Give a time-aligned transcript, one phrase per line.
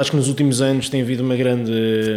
[0.00, 1.70] Acho que nos últimos anos tem havido uma grande,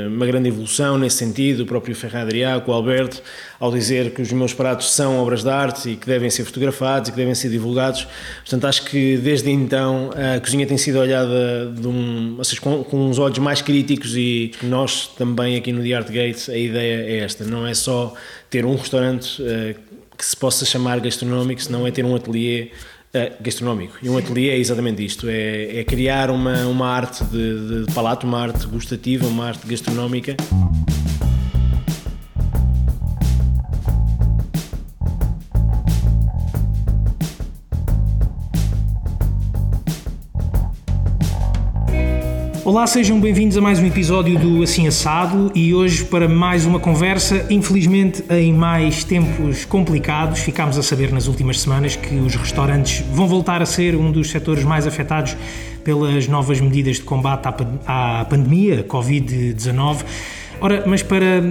[0.08, 1.64] uma grande evolução nesse sentido.
[1.64, 3.22] O próprio Ferradriaco, o Alberto,
[3.60, 7.10] ao dizer que os meus pratos são obras de arte e que devem ser fotografados
[7.10, 8.08] e que devem ser divulgados.
[8.40, 13.20] Portanto, acho que desde então a cozinha tem sido olhada um, seja, com, com, uns
[13.20, 17.44] olhos mais críticos e nós também aqui no The Art Gate a ideia é esta:
[17.44, 18.14] não é só
[18.50, 19.76] ter um restaurante uh,
[20.18, 22.72] que se possa chamar gastronómico, senão é ter um ateliê
[23.16, 23.98] Uh, gastronómico.
[24.02, 28.26] E um ateliê é exatamente isto: é, é criar uma, uma arte de, de palato,
[28.26, 30.36] uma arte gustativa, uma arte gastronómica.
[42.66, 46.80] Olá, sejam bem-vindos a mais um episódio do Assim Assado e hoje para mais uma
[46.80, 47.46] conversa.
[47.50, 53.28] Infelizmente, em mais tempos complicados, ficámos a saber nas últimas semanas que os restaurantes vão
[53.28, 55.36] voltar a ser um dos setores mais afetados
[55.84, 57.50] pelas novas medidas de combate
[57.86, 60.06] à pandemia Covid-19.
[60.64, 61.42] Ora, mas para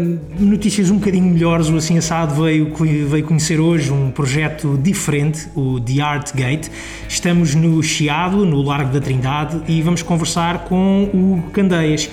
[0.41, 2.73] notícias um bocadinho melhores, o Assim Assado veio,
[3.07, 6.69] veio conhecer hoje um projeto diferente, o The Art Gate.
[7.07, 12.09] Estamos no Chiado, no Largo da Trindade, e vamos conversar com o Candeias.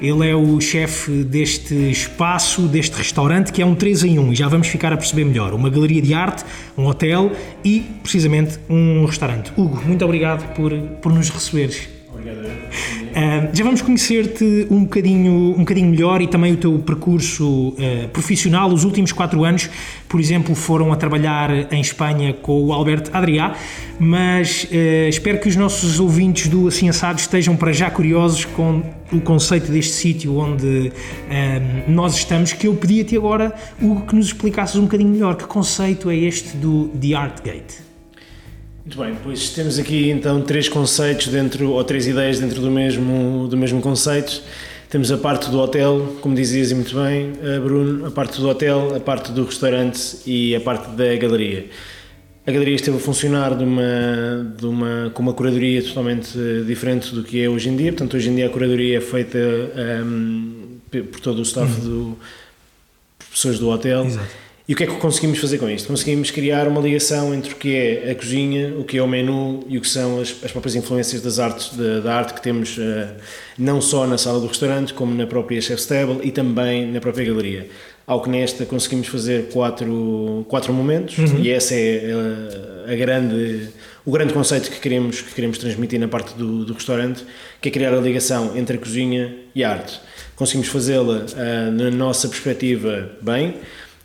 [0.00, 4.36] Ele é o chefe deste espaço, deste restaurante, que é um 3 em 1, e
[4.36, 5.54] já vamos ficar a perceber melhor.
[5.54, 6.44] Uma galeria de arte,
[6.78, 7.32] um hotel
[7.64, 9.52] e, precisamente, um restaurante.
[9.56, 12.03] Hugo, muito obrigado por, por nos receberes.
[12.24, 18.08] Uh, já vamos conhecer-te um bocadinho, um bocadinho melhor e também o teu percurso uh,
[18.12, 18.72] profissional.
[18.72, 19.70] Os últimos quatro anos,
[20.08, 23.54] por exemplo, foram a trabalhar em Espanha com o Alberto Adrià,
[24.00, 28.82] mas uh, espero que os nossos ouvintes do Assim Assado estejam para já curiosos com
[29.12, 30.90] o conceito deste sítio onde
[31.86, 36.10] nós estamos, que eu pedia-te agora, Hugo, que nos explicasses um bocadinho melhor que conceito
[36.10, 37.93] é este do The Art Gate.
[38.84, 43.48] Muito bem, pois temos aqui então três conceitos dentro, ou três ideias dentro do mesmo,
[43.48, 44.42] do mesmo conceito.
[44.90, 48.46] Temos a parte do hotel, como dizias e muito bem, eh, Bruno, a parte do
[48.46, 51.66] hotel, a parte do restaurante e a parte da galeria.
[52.46, 56.36] A galeria esteve a funcionar de uma, de uma, com uma curadoria totalmente
[56.66, 57.90] diferente do que é hoje em dia.
[57.90, 61.88] Portanto, hoje em dia a curadoria é feita um, ehm, por todo o staff uhum.
[61.88, 62.18] do
[63.18, 64.04] professores do hotel.
[64.04, 65.86] Exato e o que é que conseguimos fazer com isto?
[65.86, 69.62] Conseguimos criar uma ligação entre o que é a cozinha, o que é o menu
[69.68, 72.78] e o que são as, as próprias influências das artes, da, da arte que temos
[72.78, 73.08] uh,
[73.58, 77.26] não só na sala do restaurante, como na própria chef's table e também na própria
[77.26, 77.68] galeria.
[78.06, 81.40] Ao que nesta conseguimos fazer quatro, quatro momentos uhum.
[81.40, 82.10] e essa é
[82.88, 83.68] a, a, grande,
[84.02, 87.22] o grande conceito que queremos, que queremos transmitir na parte do, do restaurante,
[87.60, 90.00] que é criar a ligação entre a cozinha e a arte.
[90.34, 93.56] Conseguimos fazê-la uh, na nossa perspectiva bem,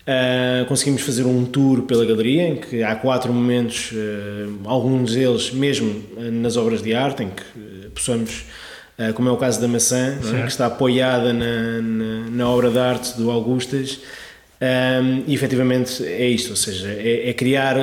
[0.09, 5.51] Uh, conseguimos fazer um tour pela galeria em que há quatro momentos, uh, alguns deles
[5.51, 8.45] mesmo uh, nas obras de arte, em que possamos,
[9.13, 10.41] como é o caso da maçã, é?
[10.41, 13.99] que está apoiada na, na, na, obra de arte do Augustas,
[14.59, 17.75] um, e efetivamente é isto, ou seja, é, é criar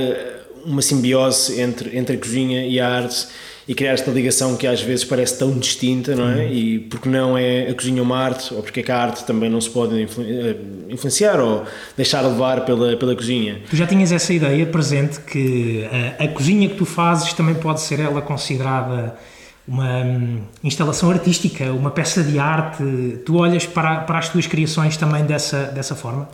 [0.64, 3.28] uma simbiose entre, entre a cozinha e a arte
[3.68, 6.36] e criar esta ligação que às vezes parece tão distinta, não é?
[6.36, 6.52] Uhum.
[6.52, 9.50] E porque não é a cozinha uma arte, ou porque é que a arte também
[9.50, 10.56] não se pode eh,
[10.88, 11.64] influenciar ou
[11.96, 13.60] deixar levar pela, pela cozinha.
[13.68, 15.84] Tu já tinhas essa ideia presente que
[16.18, 19.16] a, a cozinha que tu fazes também pode ser ela considerada
[19.66, 22.84] uma hum, instalação artística, uma peça de arte.
[23.24, 26.28] Tu olhas para, para as tuas criações também dessa, dessa forma?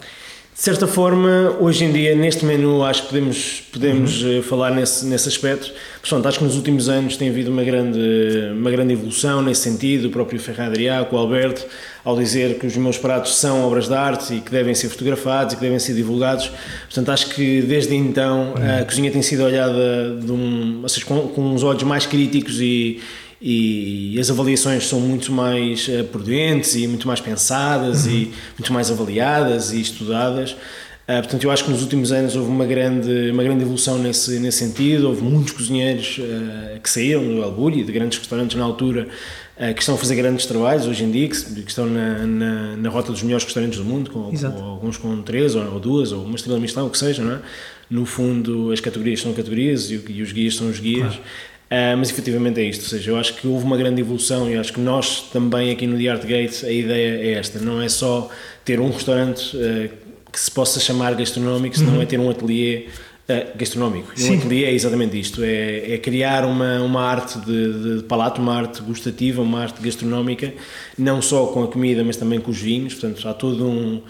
[0.54, 4.38] De certa forma, hoje em dia, neste menu, acho que podemos, podemos uhum.
[4.38, 5.72] Eh, falar nesse, nesse aspecto.
[6.02, 7.98] Portanto, acho que nos últimos anos tem havido uma grande,
[8.52, 10.08] uma grande evolução nesse sentido.
[10.08, 11.64] O próprio Ferradriaco, o Alberto,
[12.04, 15.54] ao dizer que os meus pratos são obras de arte e que devem ser fotografados
[15.54, 16.52] e que devem ser divulgados.
[16.84, 18.80] Portanto, acho que desde então uhum.
[18.82, 23.00] a cozinha tem sido olhada um, seja, com, com uns olhos mais críticos e,
[23.44, 28.12] e as avaliações são muito mais uh, prudentes e muito mais pensadas uhum.
[28.12, 30.52] e muito mais avaliadas e estudadas.
[30.52, 34.38] Uh, portanto, eu acho que nos últimos anos houve uma grande, uma grande evolução nesse,
[34.38, 35.08] nesse sentido.
[35.08, 39.08] Houve muitos cozinheiros uh, que saíram do Alburi, de grandes restaurantes na altura,
[39.76, 42.88] que estão a fazer grandes trabalhos hoje em dia, que, que estão na, na, na,
[42.88, 46.24] rota dos melhores restaurantes do mundo, com, com alguns com três ou, ou, duas, ou
[46.24, 47.38] uma estrela Michelin, o que seja, não é?
[47.88, 51.14] No fundo, as categorias são categorias e, e os guias são os guias.
[51.14, 51.22] Claro.
[51.72, 54.58] Uh, mas efetivamente é isto, ou seja, eu acho que houve uma grande evolução e
[54.58, 57.88] acho que nós também aqui no The Art Gate a ideia é esta, não é
[57.88, 58.28] só
[58.62, 59.88] ter um restaurante uh,
[60.30, 62.02] que se possa chamar gastronómico, senão uhum.
[62.02, 62.88] é ter um ateliê
[63.26, 64.12] uh, gastronómico.
[64.18, 68.42] E um ateliê é exatamente isto, é, é criar uma, uma arte de, de, palato,
[68.42, 70.52] uma arte gustativa, uma arte gastronómica,
[70.98, 74.02] não só com a comida, mas também com os vinhos, portanto há todo um,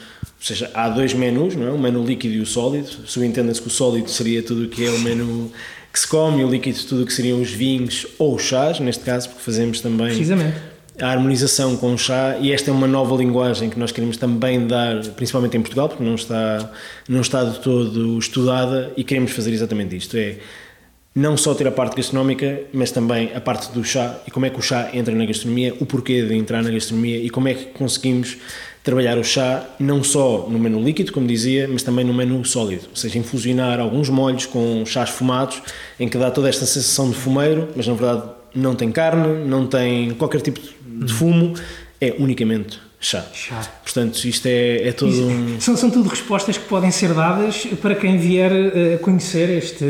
[0.43, 1.71] ou seja, há dois menus, não é?
[1.71, 4.91] o menu líquido e o sólido, subentenda-se que o sólido seria tudo o que é
[4.91, 5.53] o menu
[5.93, 9.05] que se come, o líquido tudo o que seriam os vinhos ou os chás, neste
[9.05, 10.09] caso, porque fazemos também.
[10.09, 10.56] Precisamente.
[11.00, 14.67] a harmonização com o chá e esta é uma nova linguagem que nós queremos também
[14.67, 16.73] dar, principalmente em Portugal, porque não está,
[17.09, 20.39] não está de todo estudada e queremos fazer exatamente isto, é
[21.15, 24.50] não só ter a parte gastronómica, mas também a parte do chá e como é
[24.50, 27.55] que o chá entra na gastronomia, o porquê de entrar na gastronomia e como é
[27.55, 28.39] que conseguimos
[28.82, 32.87] trabalhar o chá não só no menu líquido, como dizia, mas também no menu sólido,
[32.90, 35.62] ou seja, infusionar alguns molhos com chás fumados,
[35.99, 38.23] em que dá toda esta sensação de fumeiro, mas na verdade
[38.55, 41.55] não tem carne, não tem qualquer tipo de fumo,
[42.00, 43.25] é unicamente chá.
[43.32, 43.61] chá.
[43.82, 45.61] Portanto, isto é, é todo um...
[45.61, 48.52] São, são tudo respostas que podem ser dadas para quem vier
[48.94, 49.84] a conhecer este,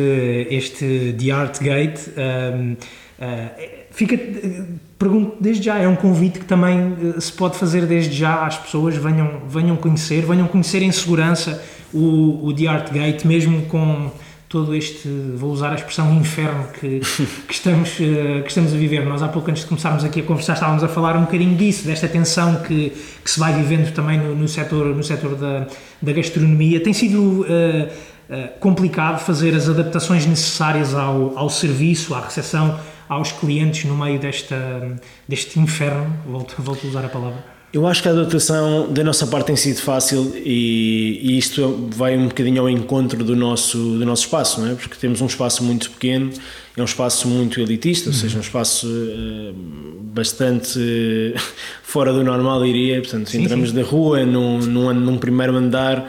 [0.50, 2.00] este The Art Gate.
[2.16, 2.76] Um,
[3.22, 4.18] uh, fica,
[4.98, 8.96] pergunto desde já, é um convite que também se pode fazer desde já às pessoas,
[8.96, 14.10] venham, venham conhecer, venham conhecer em segurança o, o The Art Gate, mesmo com
[14.52, 17.00] todo este, vou usar a expressão inferno que,
[17.48, 19.02] que, estamos, que estamos a viver.
[19.06, 21.86] Nós há pouco antes de começarmos aqui a conversar estávamos a falar um bocadinho disso,
[21.86, 22.92] desta tensão que,
[23.24, 25.66] que se vai vivendo também no, no setor, no setor da,
[26.02, 26.82] da gastronomia.
[26.82, 32.78] Tem sido uh, uh, complicado fazer as adaptações necessárias ao, ao serviço, à recepção
[33.12, 34.98] aos clientes no meio desta,
[35.28, 37.52] deste inferno, volto, volto a usar a palavra.
[37.72, 42.14] Eu acho que a adaptação da nossa parte tem sido fácil e, e, isto vai
[42.18, 44.74] um bocadinho ao encontro do nosso, do nosso espaço, não é?
[44.74, 46.30] Porque temos um espaço muito pequeno,
[46.76, 49.54] é um espaço muito elitista, ou seja, um espaço uh,
[50.02, 50.78] bastante
[51.82, 53.00] fora do normal, diria.
[53.00, 53.76] Portanto, sim, entramos sim.
[53.76, 56.06] da rua num, num, num primeiro andar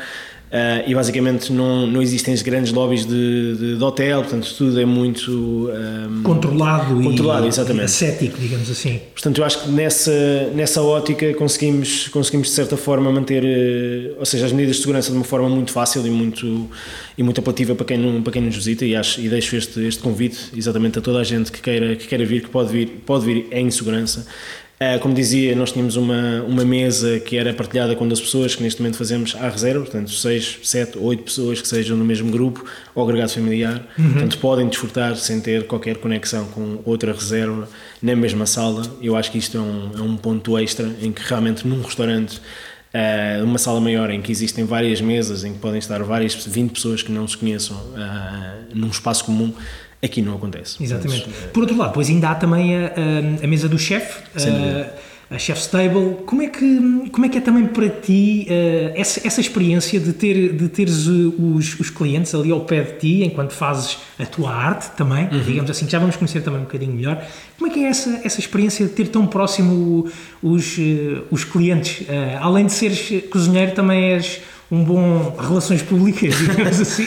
[0.54, 4.86] Uh, e basicamente não, não existem grandes lobbies de, de, de hotel, portanto tudo é
[4.86, 7.82] muito um, ehm, controlado, controlado e, exatamente.
[7.82, 9.02] e ascético, digamos assim.
[9.16, 10.12] Portanto, eu acho que nessa,
[10.54, 15.10] nessa ótica conseguimos, conseguimos de certa forma manter, uh, ou seja, as medidas de segurança
[15.10, 16.70] de uma forma muito fácil e muito,
[17.18, 20.04] e muito apelativa para quem, para quem nos visita e, acho, e deixo este, este
[20.04, 23.26] convite exatamente a toda a gente que queira, que queira vir, que pode vir, pode
[23.26, 24.28] vir em segurança.
[24.84, 28.62] Eh, como dizia, nós tínhamos uma, uma mesa que era partilhada com duas pessoas, que
[28.62, 32.66] neste momento fazemos à reserva, portanto, seis, sete, oito pessoas que sejam no mesmo grupo
[32.94, 34.12] ou agregado familiar, uhum.
[34.12, 37.70] portanto, podem desfrutar sem ter qualquer conexão com outra reserva
[38.02, 38.84] na mesma sala.
[39.02, 42.42] Eu acho que isto é um, é um ponto extra em que realmente num restaurante
[42.94, 46.74] Uh, uma sala maior em que existem várias mesas, em que podem estar várias 20
[46.74, 49.52] pessoas que não se conheçam uh, num espaço comum,
[50.04, 50.84] Aqui não acontece.
[50.84, 51.30] Exatamente.
[51.30, 55.36] Mas, Por outro lado, pois ainda há também a, a, a mesa do chefe, a,
[55.36, 56.18] a chef stable.
[56.26, 60.12] Como é que como é que é também para ti uh, essa, essa experiência de
[60.12, 64.54] ter de teres os, os clientes ali ao pé de ti enquanto fazes a tua
[64.54, 65.42] arte também, uhum.
[65.42, 67.26] digamos assim, que já vamos conhecer também um bocadinho melhor.
[67.58, 70.10] Como é que é essa essa experiência de ter tão próximo
[70.42, 72.02] os uh, os clientes?
[72.02, 77.06] Uh, além de seres cozinheiro, também és um bom relações públicas, digamos assim.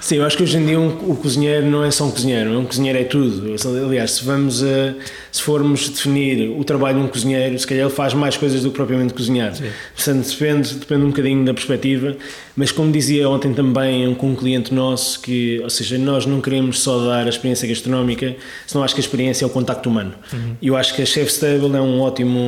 [0.00, 2.58] Sim, eu acho que hoje em dia um, o cozinheiro não é só um cozinheiro,
[2.58, 3.54] um cozinheiro é tudo.
[3.84, 4.94] Aliás, se vamos a,
[5.32, 8.70] se formos definir o trabalho de um cozinheiro, se calhar ele faz mais coisas do
[8.70, 9.54] que propriamente cozinhar.
[9.54, 9.70] Sim.
[9.94, 12.16] Portanto, depende, depende um bocadinho da perspectiva,
[12.56, 16.80] mas como dizia ontem também com um cliente nosso, que, ou seja, nós não queremos
[16.80, 18.36] só dar a experiência gastronómica,
[18.66, 20.14] senão acho que a experiência é o contacto humano.
[20.32, 20.56] Uhum.
[20.60, 22.38] E eu acho que a Chef Stable é um ótimo,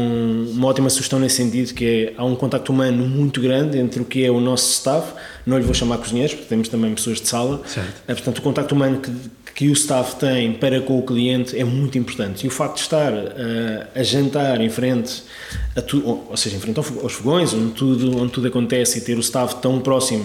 [0.51, 4.05] uma ótima sugestão nesse sentido, que é, há um contacto humano muito grande entre o
[4.05, 5.13] que é o nosso staff,
[5.47, 7.61] não lhe vou chamar cozinheiros, porque temos também pessoas de sala.
[7.67, 8.03] Certo.
[8.07, 9.11] É, portanto, o contacto humano que,
[9.55, 12.45] que o staff tem para com o cliente é muito importante.
[12.45, 15.23] E o facto de estar uh, a jantar em frente,
[15.77, 19.17] a tu, ou seja, em frente aos fogões, onde tudo, onde tudo acontece, e ter
[19.17, 20.25] o staff tão próximo,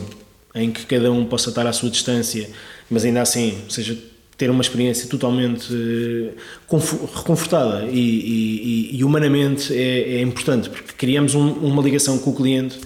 [0.55, 2.50] em que cada um possa estar à sua distância,
[2.89, 3.98] mas ainda assim, ou seja,
[4.38, 6.34] ter uma experiência totalmente uh,
[7.15, 12.36] reconfortada e, e, e, humanamente é, é, importante, porque criamos um, uma ligação com o
[12.36, 12.79] cliente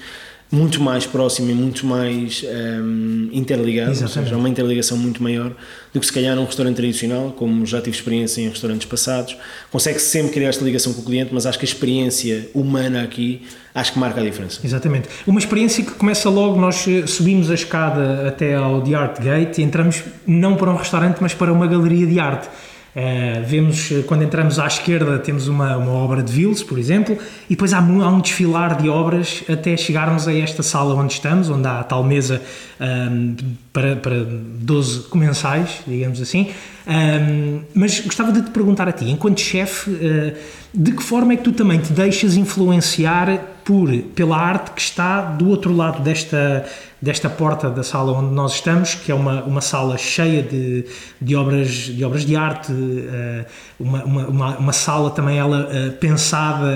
[0.51, 4.17] muito mais próximo e muito mais um, interligado, Exatamente.
[4.17, 5.53] ou seja, uma interligação muito maior
[5.93, 9.38] do que se calhar num restaurante tradicional, como já tive experiência em restaurantes passados.
[9.72, 13.01] Consegue -se sempre criar esta ligação com o cliente, mas acho que a experiência humana
[13.01, 13.43] aqui
[13.74, 14.60] acho que marca a diferença.
[14.62, 15.08] Exatamente.
[15.25, 19.60] Uma experiência que começa logo, nós eh, subimos a escada até ao The Art Gate
[19.60, 22.50] e entramos não para um restaurante, mas para uma galeria de arte
[22.93, 27.17] Uh, vemos, eh, quando entramos à esquerda, temos uma, uma obra de Vils, por exemplo,
[27.45, 31.50] e depois há, há, um desfilar de obras até chegarmos a esta sala onde estamos,
[31.50, 32.41] onde há a tal mesa
[32.81, 33.36] um, ehm,
[33.71, 36.50] para, para 12 comensais, digamos assim.
[36.86, 40.33] Um, ehm, mas gostava de te perguntar a ti, enquanto chefe, uh,
[40.74, 45.22] de que forma é que tu também te deixas influenciar por, pela arte que está
[45.22, 46.65] do outro lado desta
[47.01, 50.86] desta porta da sala onde nós estamos, que é uma, uma sala cheia de,
[51.20, 53.46] de, obras, de obras de arte, eh,
[53.80, 56.68] uma, uma, uma sala também ela eh, pensada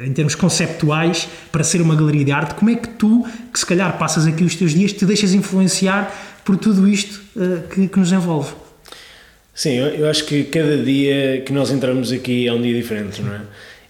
[0.00, 2.56] eh, em termos conceptuais para ser uma galeria de arte.
[2.56, 6.12] Como é que tu, que se calhar passas aqui os teus dias, te deixas influenciar
[6.44, 7.20] por tudo isto
[7.72, 8.52] que, que nos envolve?
[9.54, 13.22] Sim, eu, eu acho que cada dia que nós entramos aqui é um dia diferente,
[13.22, 13.40] não é?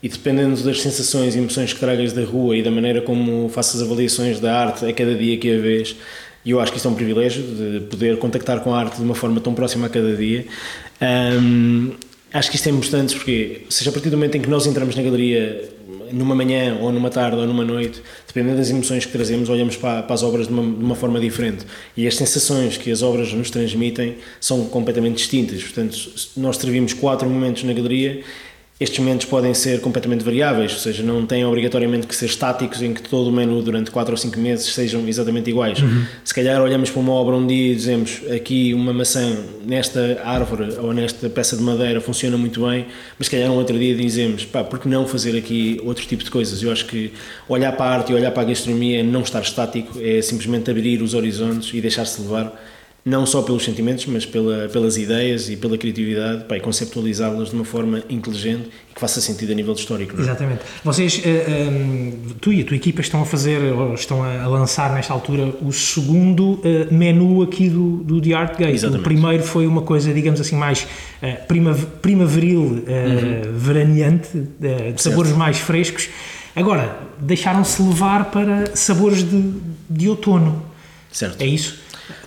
[0.02, 3.80] E dependendo das sensações e emoções que tragas da rua e da maneira como faças
[3.80, 5.94] avaliações da arte a cada dia que a vês,
[6.44, 9.02] e eu acho que isso é um privilégio de poder contactar com a arte de
[9.02, 10.44] uma forma tão próxima a cada dia.
[11.40, 11.92] Um,
[12.32, 14.96] acho que isto é importante porque, seja a partir do momento em que nós entramos
[14.96, 15.70] na galeria
[16.12, 20.02] numa manhã ou numa tarde ou numa noite, dependendo das emoções que trazemos, olhamos para,
[20.02, 21.64] para as obras de uma, de uma, forma diferente.
[21.96, 25.62] E as sensações que as obras nos transmitem são completamente distintas.
[25.62, 25.96] Portanto,
[26.36, 28.22] nós servimos quatro momentos na galeria
[28.82, 32.92] estes momentos podem ser completamente variáveis, ou seja, não têm obrigatoriamente que ser estáticos em
[32.92, 35.80] que todo o menu durante 4 ou 5 meses sejam exatamente iguais.
[35.80, 36.04] Uhum.
[36.24, 40.76] Se calhar olhamos para uma obra um dia e dizemos aqui uma maçã nesta árvore
[40.78, 42.86] ou nesta peça de madeira funciona muito bem,
[43.18, 46.24] mas se calhar um outro dia dizemos, pá, por que não fazer aqui outro tipo
[46.24, 46.62] de coisas?
[46.62, 47.12] Eu acho que
[47.48, 50.70] olhar para a arte e olhar para a gastronomia é não estar estático, é simplesmente
[50.70, 52.52] abrir os horizontes e deixar-se levar
[53.04, 57.64] não só pelos sentimentos, mas pela, pelas ideias e pela criatividade, para conceptualizá-las de uma
[57.64, 60.12] forma inteligente e que faça sentido a nível histórico.
[60.12, 60.24] Não é?
[60.24, 60.60] Exatamente.
[60.84, 64.94] Vocês, eh, ehm, tu e a tua equipa estão a fazer, ou estão a, lançar
[64.94, 68.74] nesta altura, o segundo uh, menu aqui do, do The Art Gate.
[68.74, 69.00] Exatamente.
[69.00, 70.86] O primeiro foi uma coisa, digamos assim, mais
[71.48, 73.52] prima, primaveril, uhum.
[73.56, 76.08] veraneante, de sabores mais frescos.
[76.54, 79.54] Agora, deixaram-se levar para sabores de,
[79.88, 80.62] de outono.
[81.10, 81.40] Certo.
[81.40, 81.81] É isso?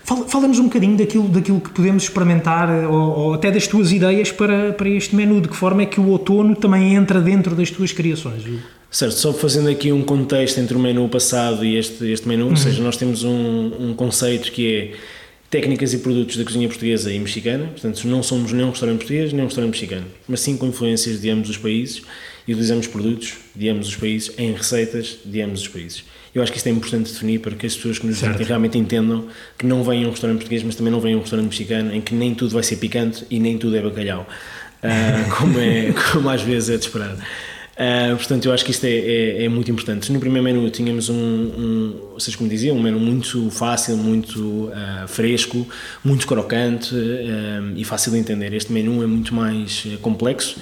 [0.06, 4.72] Fala-nos um bocadinho daquilo, daquilo que podemos experimentar ou, ou, até das tuas ideias para,
[4.72, 7.92] para este menu, de que forma é que o outono também entra dentro das tuas
[7.92, 8.44] criações?
[8.92, 12.52] Certo, só fazendo aqui um contexto entre o menu passado e este, este menu, uhum.
[12.52, 14.92] ou seja, nós temos um, um conceito que é
[15.50, 19.34] técnicas e produtos da cozinha portuguesa e mexicana, portanto não somos nem um restaurante português
[19.34, 22.04] nem um restaurante mexicano, mas sim com influências de ambos os países
[22.48, 26.04] e utilizamos produtos de ambos os países em receitas de ambos os países.
[26.34, 28.78] Eu acho que isto é importante definir para que as pessoas que nos visitem realmente
[28.78, 31.48] entendam que não vêm a um restaurante português, mas também não vêm a um restaurante
[31.48, 34.28] mexicano, em que nem tudo vai ser picante e nem tudo é bacalhau,
[34.84, 37.16] uh, como, é, como às vezes é de esperar.
[37.76, 40.10] Uh, portanto, eu acho que isto é, é, é, muito importante.
[40.10, 45.08] No primeiro menu tínhamos um, um, vocês como diziam, um menu muito fácil, muito uh,
[45.08, 45.68] fresco,
[46.02, 48.54] muito crocante uh, e fácil de entender.
[48.54, 50.56] Este menu é muito mais complexo,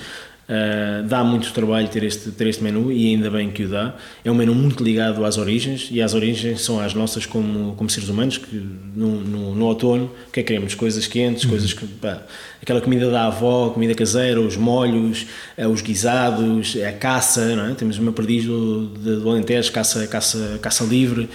[0.44, 3.96] Uh, dá muito trabalho ter este, ter este menu e ainda bem que o dá.
[4.26, 7.90] É um menu muito ligado às origens e as origens são as nossas como, como
[7.90, 10.76] seres humanos, que no, no, no outono, o que é que queremos?
[10.76, 11.50] Coisas quentes, uhum.
[11.50, 11.88] coisas que.
[11.88, 12.24] Pá,
[12.62, 15.26] aquela comida da avó, comida caseira, os molhos,
[15.58, 17.74] uh, os guisados, a caça, não é?
[17.74, 21.30] temos uma perdiz do, do Alentejo, caça, caça, caça livre.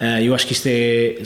[0.00, 1.20] Uh, eu acho que isto é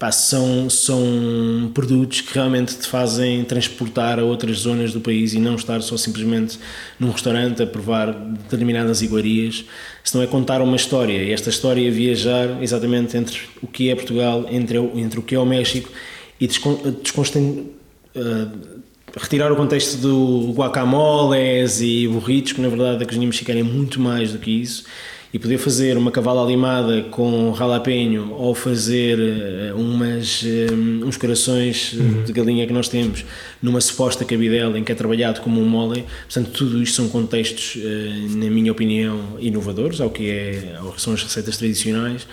[0.00, 5.38] pá, são, são produtos que realmente te fazem transportar a outras zonas do país e
[5.38, 6.58] não estar só simplesmente
[6.98, 9.62] num restaurante a provar determinadas iguarias.
[10.02, 13.90] Se não é contar uma história, e esta história é viajar exatamente entre o que
[13.90, 15.90] é Portugal, entre, entre o que é o México
[16.40, 17.40] e desconstan,
[18.16, 18.80] uh,
[19.18, 24.00] retirar o contexto do guacamoles e burritos, que na verdade a cozinha mexicana é muito
[24.00, 24.84] mais do que isso
[25.32, 31.92] e poder fazer uma cavala limada com ralapenho ou fazer uh, umas, um, uns corações
[31.92, 32.24] uhum.
[32.24, 33.24] de galinha que nós temos
[33.62, 37.78] numa suposta cabidela em que é trabalhado como um mole, portanto tudo isto são contextos,
[38.36, 42.26] na minha opinião, inovadores ao que, é, ao que são as receitas tradicionais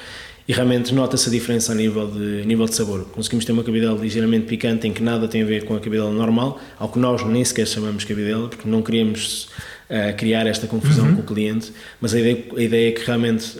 [0.48, 3.06] e realmente nota-se a diferença a nível de, a nível de sabor.
[3.12, 6.12] Conseguimos ter uma cabidela ligeiramente picante em que nada tem a ver com a cabidela
[6.12, 9.50] normal, ao que nós nem sequer chamamos cabidela, porque não queremos
[9.90, 11.16] uh, criar esta confusão uhum.
[11.16, 13.58] com o cliente, mas a ideia, a ideia é que realmente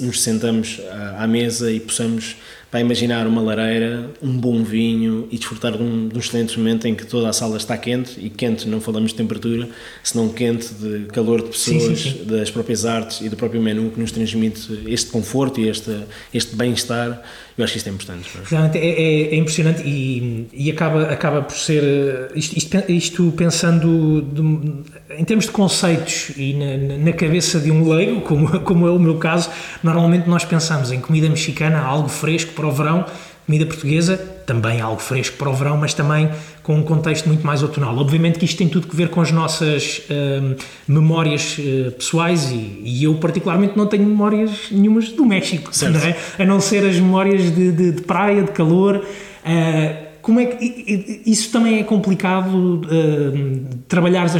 [0.00, 2.36] nos sentamos à, à mesa e possamos
[2.74, 6.88] para imaginar uma lareira, um bom vinho e desfrutar de um, de um, excelente momento
[6.88, 9.68] em que toda a sala está quente e quente não falamos de temperatura,
[10.02, 12.24] senão quente de calor de pessoas, sim, sim, sim.
[12.24, 16.00] das próprias artes e do próprio menu que nos transmite este conforto e este,
[16.34, 17.22] este bem-estar.
[17.56, 18.28] Eu acho que é importante.
[18.46, 24.22] Realmente é, é, é, impressionante e, e acaba, acaba por ser isto, isto, isto pensando
[24.22, 28.90] de, em termos de conceitos e na, na, cabeça de um leigo, como, como é
[28.90, 29.50] o meu caso,
[29.84, 33.06] normalmente nós pensamos em comida mexicana, algo fresco para o verão,
[33.46, 36.30] comida portuguesa, também algo fresco para o verão, mas também
[36.62, 37.96] com um contexto muito mais outonal.
[37.96, 40.56] Obviamente que isto tem tudo que ver com as nossas uh,
[40.88, 46.16] memórias uh, pessoais e, e, eu particularmente não tenho memórias nenhumas do México, não é?
[46.38, 48.96] a não ser as memórias de, de, de praia, de calor.
[48.96, 54.34] Uh, como é que isso também é complicado uh, trabalhar as,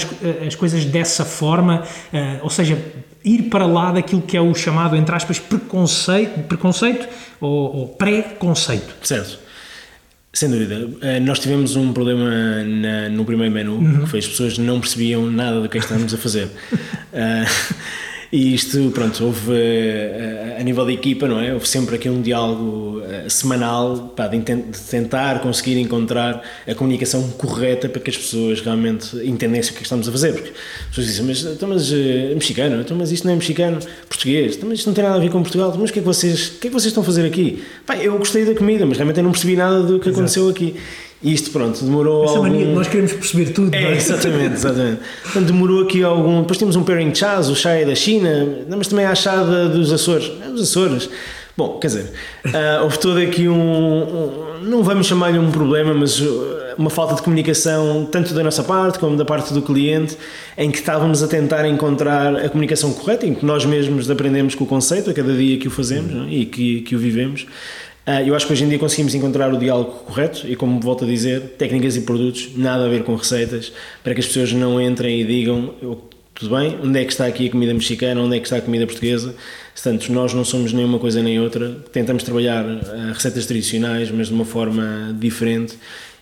[0.46, 2.78] as coisas dessa forma, uh, ou seja,
[3.22, 7.06] ir para lá daquilo que é o chamado, entre aspas, preconceito, preconceito
[7.38, 8.94] ou, ou pré-conceito.
[9.02, 9.38] Certo.
[10.32, 10.88] Sem dúvida.
[11.02, 14.00] Eh, nós tivemos um problema na, no primeiro menu, uhum.
[14.00, 16.46] que foi as pessoas não percebiam nada do que é estávamos a fazer.
[16.72, 17.84] uh,
[18.32, 19.52] E isto, pronto, houve
[20.58, 21.52] a nível da equipa, não é?
[21.52, 28.00] Houve sempre aqui um diálogo semanal pá, de, tentar conseguir encontrar a comunicação correta para
[28.00, 30.32] que as pessoas realmente entendessem o que estamos a fazer.
[30.32, 33.78] Porque as pessoas dizem, mas, então, mas é mexicano, então, mas isto não é mexicano,
[34.08, 35.98] português, então, mas isto não tem nada a ver com Portugal, então, mas o que
[35.98, 37.62] é que vocês, o que é que vocês estão a fazer aqui?
[37.86, 40.10] Pá, eu gostei da comida, mas realmente eu não percebi nada do que Exato.
[40.10, 40.74] aconteceu aqui.
[41.24, 42.42] E isto, pronto, demorou Essa algum...
[42.42, 43.96] mania nós queremos perceber tudo, é, é?
[43.96, 45.00] Exatamente, exatamente.
[45.22, 46.42] Portanto, demorou aqui algum...
[46.42, 49.14] Depois temos um pairing de chás, o chá é da China, mas também há a
[49.14, 50.30] chá dos Açores.
[50.44, 51.08] É dos Açores.
[51.56, 52.12] Bom, quer dizer,
[52.46, 57.14] uh, houve todo aqui um, um não vamos chamar-lhe um problema, mas ah, uma falta
[57.14, 60.16] de comunicação, tanto da nossa parte como da parte do cliente,
[60.56, 64.64] em que estávamos a tentar encontrar a comunicação correta, em que nós mesmos aprendemos com
[64.64, 66.24] o conceito a cada dia que o fazemos não?
[66.24, 66.30] É?
[66.30, 67.46] e que, que o vivemos.
[68.06, 71.04] Uh, eu acho que hoje em dia conseguimos encontrar o diálogo correto e, como volto
[71.04, 74.80] a dizer, técnicas e produtos, nada a ver com receitas, para que as pessoas não
[74.80, 75.74] entrem e digam
[76.34, 78.60] tudo bem, onde é que está aqui a comida mexicana, onde é que está a
[78.60, 79.34] comida portuguesa.
[79.72, 81.70] Portanto, nós não somos nem uma coisa nem outra.
[81.92, 85.78] Tentamos trabalhar uh, receitas tradicionais, mas de uma forma diferente.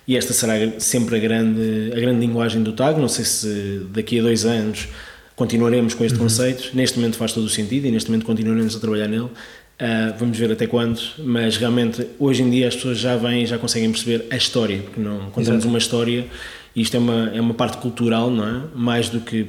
[0.07, 2.99] E esta será sempre a grande, a grande linguagem do TAG.
[2.99, 4.87] Não sei se daqui a dois anos
[5.35, 6.25] continuaremos com este uhum.
[6.25, 6.71] conceito.
[6.73, 9.29] Neste momento faz todo o sentido e neste momento continuaremos a trabalhar nele.
[9.73, 13.57] Uh, vamos ver até quando, mas realmente hoje em dia as pessoas já vêm já
[13.57, 15.67] conseguem perceber a história, porque não contamos Exato.
[15.67, 16.27] uma história
[16.75, 18.61] e isto é uma, é uma parte cultural, não é?
[18.75, 19.47] Mais do que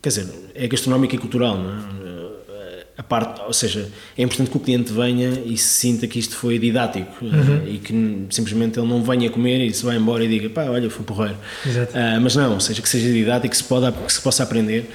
[0.00, 1.98] quer dizer, é gastronómica e cultural, não é?
[2.96, 6.34] A parte, ou seja, é importante que o cliente venha e se sinta que isto
[6.34, 7.64] foi didático uhum.
[7.68, 10.90] e que simplesmente ele não venha comer e se vai embora e diga, pá, olha,
[10.90, 11.36] foi porreiro.
[11.64, 14.90] Uh, mas não, ou seja, que seja didático, que se, pode, que se possa aprender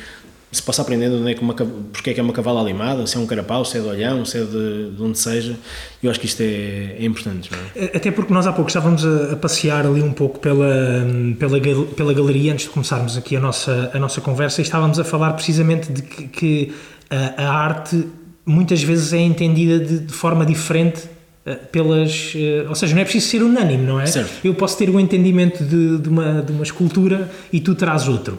[0.53, 3.17] se possa aprender onde é que uma, porque é que é uma cavala alimada, se
[3.17, 5.57] é um carapau, se é de olhão, se é de, de onde seja.
[6.01, 7.49] Eu acho que isto é, é importante.
[7.75, 7.97] É?
[7.97, 11.05] Até porque nós há pouco estávamos a, a, passear ali um pouco pela,
[11.39, 11.59] pela,
[11.95, 15.33] pela galeria antes de começarmos aqui a nossa, a nossa conversa e estávamos a falar
[15.33, 16.73] precisamente de que, que
[17.09, 18.07] a, a, arte
[18.45, 21.09] muitas vezes é entendida de, de forma diferente
[21.45, 22.33] eh, pelas.
[22.35, 24.05] Eh, ou seja, não é preciso ser unânime, não é?
[24.05, 24.31] Certo.
[24.45, 28.07] Eu posso ter o um entendimento de, de, uma, de uma escultura e tu terás
[28.07, 28.37] outro.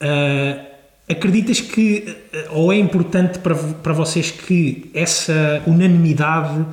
[0.00, 0.69] Uh,
[1.10, 6.64] Acreditas que, eh, ou é importante para, para vocês que essa unanimidade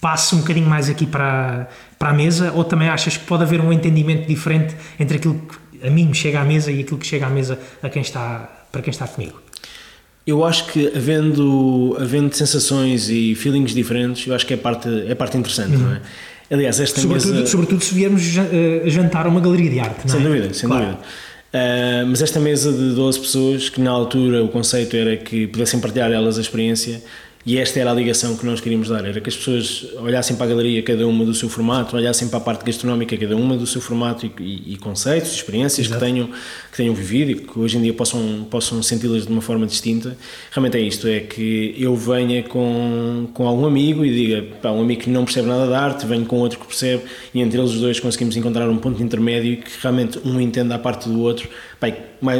[0.00, 3.60] passe um bocadinho mais aqui para, para a mesa, ou também achas que pode haver
[3.60, 7.06] um entendimento diferente entre aquilo que a mim me chega à mesa e aquilo que
[7.06, 9.40] chega à mesa a quem está, para quem está comigo?
[10.26, 15.14] Eu acho que havendo, havendo sensações e feelings diferentes, eu acho que é parte, é
[15.14, 15.82] parte interessante, uhum.
[15.82, 16.00] não é?
[16.50, 17.46] Aliás, esta sobretudo, mesa...
[17.46, 20.24] sobretudo se viermos eh, jantar a uma galeria de arte, não sem é?
[20.24, 20.86] Dúvida, sem claro.
[20.86, 21.02] dúvida.
[21.52, 25.80] Uh, mas esta mesa de 12 pessoas, que na altura o conceito era que pudessem
[25.80, 27.02] partilhar elas a experiência,
[27.44, 30.44] e esta era a ligação que nós queríamos dar, era que as pessoas olhassem para
[30.44, 33.66] a galeria cada uma do seu formato, olhassem para a parte gastronómica cada uma do
[33.66, 36.28] seu formato e, e, e conceitos, experiências que tenham,
[36.70, 40.18] que tenham vivido e que hoje em dia possam, possam senti-las de uma forma distinta.
[40.50, 44.82] Realmente é isto, é que eu venha com, com algum amigo e diga, pá, um
[44.82, 47.70] amigo que não percebe nada da arte, venho com outro que percebe e entre eles
[47.70, 51.48] os dois conseguimos encontrar um ponto intermédio que realmente um entenda a parte do outro
[51.80, 51.94] bem,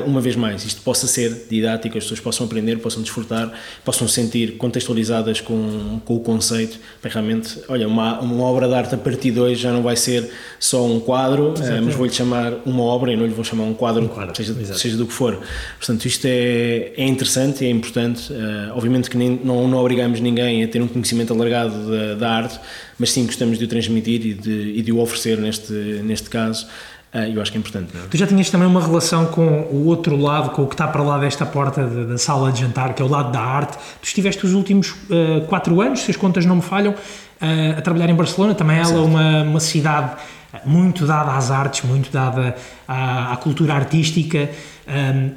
[0.07, 3.51] uma vez mais, isto possa ser didático, as pessoas possam aprender, possam desfrutar,
[3.83, 8.95] possam sentir contextualizadas com, com o conceito, bem, realmente, olha, uma, uma obra de arte
[8.95, 12.53] a partir de hoje já não vai ser só um quadro, eh, mas vou-lhe chamar
[12.67, 15.13] uma obra e não lhe vou chamar um quadro, um quadro seja, seja do que
[15.13, 15.41] for.
[15.79, 20.63] Portanto, isto é, é interessante, é importante, uh, obviamente que nem, não, não obrigamos ninguém
[20.63, 22.61] a ter um conhecimento alargado da, da arte,
[22.99, 26.67] mas sim gostamos de o transmitir e de, e de o oferecer neste, neste caso.
[27.13, 27.91] Uh, eu acho que é importante.
[27.93, 28.05] Não?
[28.05, 28.07] É?
[28.09, 31.03] Tu já tinhas também uma relação com o outro lado, com o que está para
[31.03, 33.77] lá desta porta de, da sala de jantar, que é o lado da arte.
[34.01, 37.83] Tu estiveste os últimos uh, quatro anos, se as contas não me falham, uh, a
[37.83, 38.55] trabalhar em Barcelona.
[38.55, 40.13] Também ela é uma, uma cidade
[40.65, 42.55] muito dada às artes, muito dada
[42.87, 44.49] à, à cultura artística.
[44.89, 45.31] Um,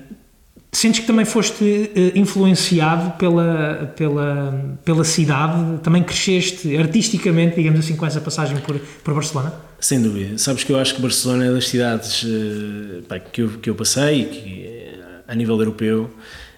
[0.74, 5.80] Sentes que também foste influenciado pela, pela, pela cidade?
[5.84, 9.54] Também cresceste artisticamente, digamos assim, com essa passagem por, por Barcelona?
[9.80, 10.38] Sem dúvida.
[10.40, 13.76] Sabes que eu acho que Barcelona é das cidades uh, pá, que, eu, que eu
[13.76, 16.10] passei, que, eh, a nível europeu,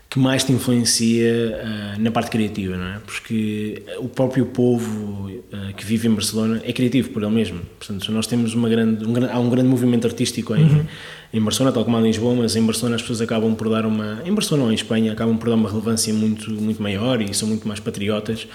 [0.09, 2.99] que mais te influencia uh, na parte criativa, não é?
[3.05, 7.59] Porque o próprio povo uh, que vive em Barcelona é criativo por ele mesmo.
[7.77, 10.85] Portanto, nós temos uma grande, um, há um grande movimento artístico em, uhum.
[11.33, 13.85] em Barcelona, tal como há em Lisboa, mas em Barcelona as pessoas acabam por dar
[13.85, 17.33] uma, em Barcelona ou em Espanha, acabam por dar uma relevância muito, muito maior e
[17.33, 18.47] são muito mais patriotas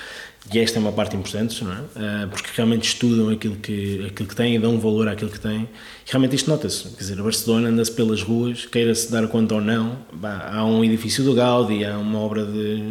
[0.53, 1.77] e esta é uma parte importante, não é?
[1.77, 5.69] Uh, porque realmente estudam aquilo que, aquilo que têm e dão valor àquilo que têm.
[6.07, 6.89] E realmente isto nota-se.
[6.89, 9.97] Quer dizer, a Barcelona anda-se pelas ruas, queira-se dar conta ou não.
[10.13, 12.83] Bah, há um edifício do Gaudi, há uma obra de,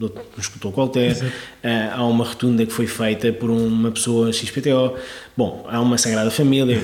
[0.00, 1.28] um escultor qualquer, uh,
[1.92, 4.94] há uma rotunda que foi feita por uma pessoa XPTO.
[5.36, 6.82] Bom, há uma Sagrada Família,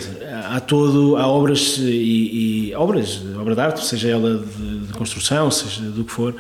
[0.51, 5.51] há todo, há obras e, e obras, obra de arte, seja ela de, de construção,
[5.51, 6.37] seja do que for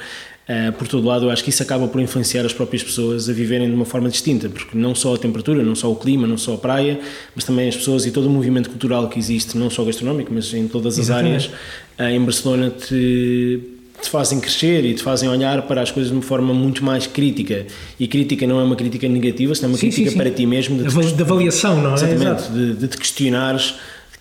[0.49, 3.33] Uh, por todo lado, eu acho que isso acaba por influenciar as próprias pessoas a
[3.33, 6.39] viverem de uma forma distinta, porque não só a temperatura, não só o clima, não
[6.39, 7.01] só a praia,
[7.35, 10.55] mas também as pessoas e todo o movimento cultural que existe, não só gastronómico, mas
[10.55, 11.51] em todas as Exatamente.
[11.99, 13.61] áreas, uh, em Barcelona te,
[14.01, 17.09] te fazem crescer e te fazem olhar para as coisas de uma forma muito mais
[17.09, 17.67] crítica.
[17.99, 20.23] E crítica não é uma crítica negativa, senão é uma sim, crítica sim, sim.
[20.23, 20.81] para ti mesmo.
[20.81, 21.95] De, de avaliação, não é?
[21.95, 23.75] Exatamente, de, de te questionares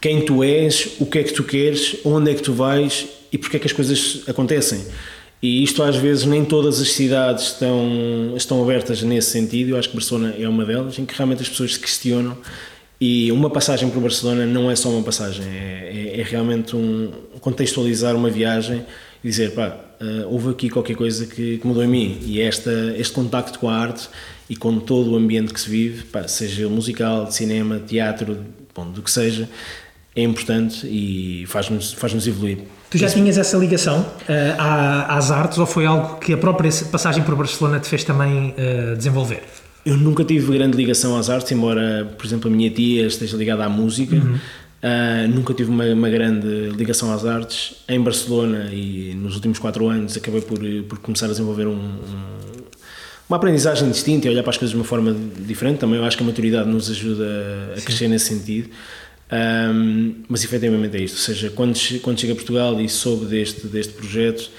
[0.06, 3.40] quem tu és, o que é que tu queres, onde é que tu vais e
[3.40, 4.86] porque é que as coisas acontecem.
[5.46, 9.70] E isto às vezes nem todas as cidades estão, estão abertas nesse sentido.
[9.70, 12.36] Eu acho que Barcelona é uma delas, em que realmente as pessoas se questionam.
[13.00, 17.12] E uma passagem para Barcelona não é só uma passagem, é, é, é realmente um
[17.42, 18.84] contextualizar uma viagem
[19.24, 22.18] e dizer, pá, uh, houve aqui qualquer coisa que, que, mudou em mim.
[22.26, 24.10] E esta, este contacto com a arte
[24.50, 29.04] e com todo o ambiente que se vive, pá, seja musical, cinema, teatro, bom, do
[29.04, 29.48] que seja,
[30.16, 32.60] é importante e faz-nos faz -nos evoluir.
[32.90, 37.24] Tu já tinhas essa ligação uh, às artes ou foi algo que a própria passagem
[37.24, 39.44] por Barcelona te fez também uh, desenvolver?
[39.86, 43.66] Eu nunca tive grande ligação às artes, embora, por exemplo, a minha tia esteja ligada
[43.66, 44.16] à música.
[44.16, 44.36] Uhum.
[44.36, 47.76] Uh, nunca tive uma, uma, grande ligação às artes.
[47.88, 52.00] Em Barcelona e nos últimos quatro anos acabei por, por começar a desenvolver um, um,
[53.28, 55.80] uma aprendizagem distinta e olhar para as coisas de uma forma diferente.
[55.80, 57.26] Também eu acho que a maturidade nos ajuda
[57.74, 57.86] a Sim.
[57.86, 58.70] crescer nesse sentido.
[59.32, 63.66] Um, mas efetivamente é isto, ou seja, quando, quando chega a Portugal e soube deste,
[63.66, 64.52] deste projeto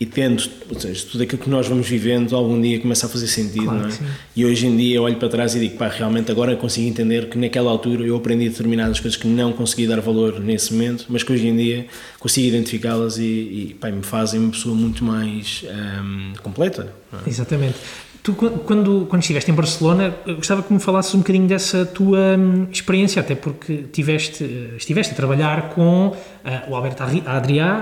[0.00, 3.26] e tendo, ou seja, tudo aquilo que nós vamos vivendo algum dia começa a fazer
[3.26, 3.92] sentido, claro, não é?
[4.34, 7.28] E hoje em dia eu olho para trás e digo, pá, realmente agora consigo entender
[7.28, 11.22] que naquela altura eu aprendi determinadas coisas que não consegui dar valor nesse momento, mas
[11.22, 11.86] que hoje em dia
[12.18, 15.64] consigo identificá-las e, e pá, me fazem uma pessoa muito mais
[16.02, 16.94] um, completa.
[17.12, 17.28] É?
[17.28, 17.76] Exatamente.
[18.22, 22.66] Tu, quando, quando estiveste em Barcelona, gostava que me falasses um bocadinho dessa tua hum,
[22.70, 24.44] experiência, até porque tiveste,
[24.76, 27.80] estiveste a trabalhar com uh, o Alberto Adrià,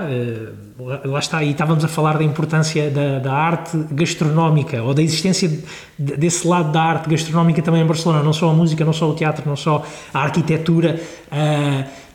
[0.79, 5.01] uh, lá está, e estávamos a falar da importância da, da arte gastronómica, ou da
[5.01, 8.93] existência de, desse lado da arte gastronómica também em Barcelona, não só a música, não
[8.93, 11.01] só o teatro, não só a arquitetura.
[11.29, 12.08] Uh,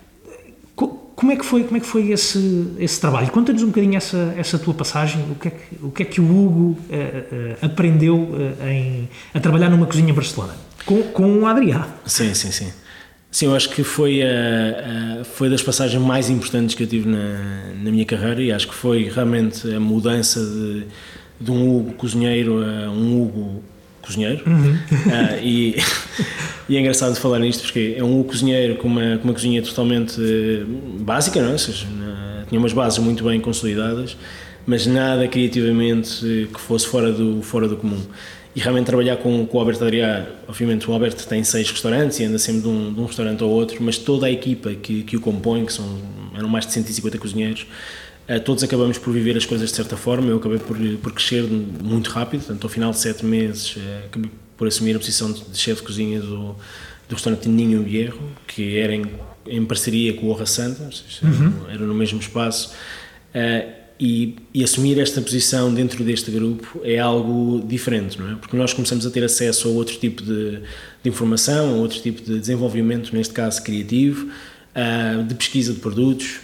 [1.15, 3.31] como é que foi, como é que foi esse, esse trabalho?
[3.31, 6.21] Conta-nos um bocadinho essa, essa tua passagem, o que é que o, que é que
[6.21, 11.39] o Hugo uh, uh, aprendeu uh, em, a trabalhar numa cozinha em Barcelona, com, com
[11.41, 11.87] o Adrià.
[12.05, 12.73] Sim, sim, sim.
[13.31, 17.73] Sim, eu acho que foi, a, foi das passagens mais importantes que eu tive na,
[17.83, 20.87] na minha carreira e acho que foi realmente a mudança de,
[21.41, 23.65] de um Hugo cozinheiro a um Hugo
[24.05, 24.43] cozinheiro.
[24.47, 24.75] Uhum.
[24.75, 25.77] Uh, e,
[26.69, 30.21] e, é engraçado falar nisto porque é um cozinheiro com uma, com uma cozinha totalmente
[30.21, 30.65] eh,
[31.01, 31.59] básica, não é?
[31.59, 31.87] Seja,
[32.49, 34.17] tinha umas bases muito bem consolidadas,
[34.67, 38.01] mas nada criativamente que fosse fora do, fora do comum.
[38.55, 42.25] E realmente trabalhar com, com o Alberto Adrià, obviamente o Alberto tem seis restaurantes e
[42.25, 45.17] anda sempre de um, de um restaurante ao outro, mas toda a equipa que, que
[45.17, 45.85] o compõe, que são,
[46.37, 47.67] eram mais de 150 cozinheiros,
[48.45, 50.29] todos acabamos por viver as coisas de certa forma.
[50.29, 54.31] Eu acabei por, por crescer muito rápido, portanto, ao final de sete meses, uh, acabei
[54.57, 56.57] por assumir a posição de, chefe de cozinha do,
[57.09, 59.05] do restaurante Ninho Vierro, que era em,
[59.47, 60.89] em parceria com o Orra Santa,
[61.23, 61.69] uhum.
[61.69, 62.73] era no mesmo espaço.
[63.35, 68.35] Uh, e, e, assumir esta posição dentro deste grupo é algo diferente, não é?
[68.35, 70.59] Porque nós começamos a ter acesso a outro tipo de,
[71.03, 74.29] de informação, a outro tipo de desenvolvimento, neste caso criativo,
[75.29, 76.41] de pesquisa de produtos,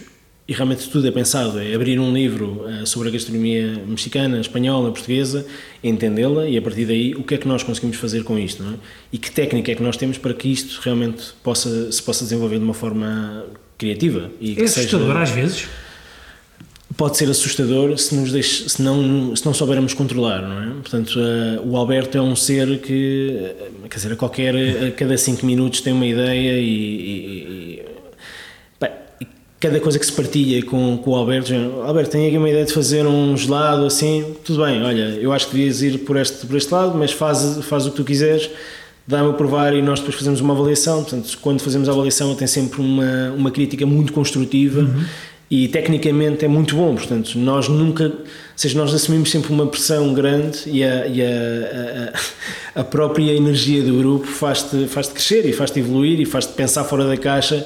[0.51, 4.91] e realmente tudo é pensado, é abrir um livro uh, sobre a gastronomia mexicana, espanhola,
[4.91, 5.45] portuguesa,
[5.81, 8.73] entendê-la e a partir daí o que é que nós conseguimos fazer com isto, não
[8.73, 8.75] é?
[9.13, 12.57] E que técnica é que nós temos para que isto realmente possa, se possa desenvolver
[12.57, 13.45] de uma forma
[13.77, 14.29] criativa.
[14.41, 15.67] E é assustador seja, às vezes?
[16.97, 20.81] Pode ser assustador se, nos deixe, se, não, se não soubermos controlar, não é?
[20.81, 25.15] Portanto, uh, o Alberto é um ser que, uh, quer dizer, a qualquer, a cada
[25.15, 27.90] cinco minutos tem uma ideia e, e
[29.61, 31.53] cada coisa que se partilha com, com o Alberto,
[31.85, 35.47] Alberto, tenho aqui uma ideia de fazer um gelado assim, tudo bem, olha, eu acho
[35.47, 38.49] que devias ir por este, por este lado, mas faz, faz o que tu quiseres,
[39.07, 41.03] dá-me a provar e nós depois fazemos uma avaliação.
[41.03, 45.05] Portanto, quando fazemos a avaliação, tem sempre uma, uma crítica muito construtiva uhum.
[45.49, 46.95] e tecnicamente é muito bom.
[46.95, 52.09] Portanto, nós nunca, ou seja, nós assumimos sempre uma pressão grande e a, e a,
[52.75, 56.83] a, a própria energia do grupo faz-te faz crescer e faz-te evoluir e faz-te pensar
[56.83, 57.63] fora da caixa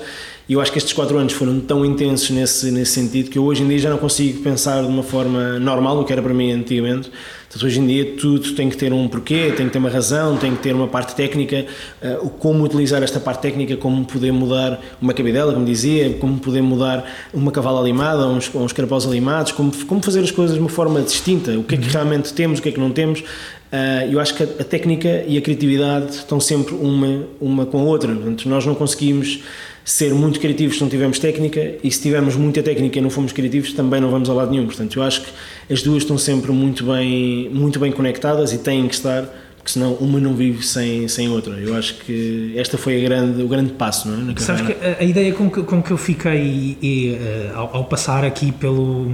[0.48, 3.44] e eu acho que estes quatro anos foram tão intensos nesse, nesse sentido que eu
[3.44, 6.34] hoje em dia já não consigo pensar de uma forma normal, o que era para
[6.34, 7.10] mim antigamente.
[7.50, 10.38] Portanto, hoje em dia tudo tem que ter um porquê, tem que ter uma razão,
[10.38, 11.66] tem que ter uma parte técnica,
[12.04, 16.62] uh, como utilizar esta parte técnica, como poder mudar uma cabidela, como dizia, como poder
[16.62, 20.70] mudar uma cavala limada, uns, uns carapaus alimados, como, como fazer as coisas de uma
[20.70, 23.22] forma distinta, o que é que realmente temos, o que é que não temos.
[23.22, 27.80] Uh, eu acho que a, a, técnica e a criatividade estão sempre uma, uma com
[27.80, 29.40] a outra, portanto, nós não conseguimos
[29.86, 33.32] ser muito criativos se não tivermos técnica e se tivermos muita técnica e não formos
[33.32, 34.66] criativos também não vamos a lado nenhum.
[34.66, 35.32] Portanto, eu acho que
[35.72, 39.94] as duas estão sempre muito bem, muito bem conectadas e têm que estar porque senão
[39.94, 41.54] uma não vive sem, sem outra.
[41.54, 44.36] Eu acho que esta foi grande, o grande passo, não é?
[44.40, 48.24] Sabes que a, ideia com que, com que eu fiquei e, uh, ao, ao, passar
[48.24, 49.12] aqui pelo,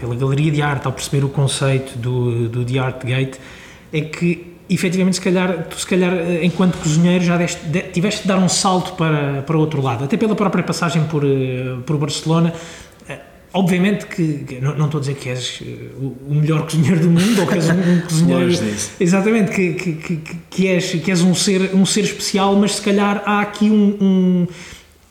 [0.00, 3.36] pela galeria de arte, ao perceber o conceito do, do The Art Gate,
[3.92, 8.22] é que efetivamente, se calhar, tu se calhar, eh, enquanto cozinheiro, já deste, de, tiveste
[8.22, 11.96] de dar um salto para, para outro lado, até pela própria passagem por, eh, por
[11.96, 12.52] Barcelona,
[13.56, 15.88] Obviamente que, não, não, estou a dizer que és eh,
[16.28, 18.52] o melhor cozinheiro do mundo ou que és um, um cozinheiro.
[19.00, 22.82] exatamente, que, que, que, que, és, que és um ser, um ser especial, mas se
[22.82, 23.96] calhar há aqui um.
[23.98, 24.46] um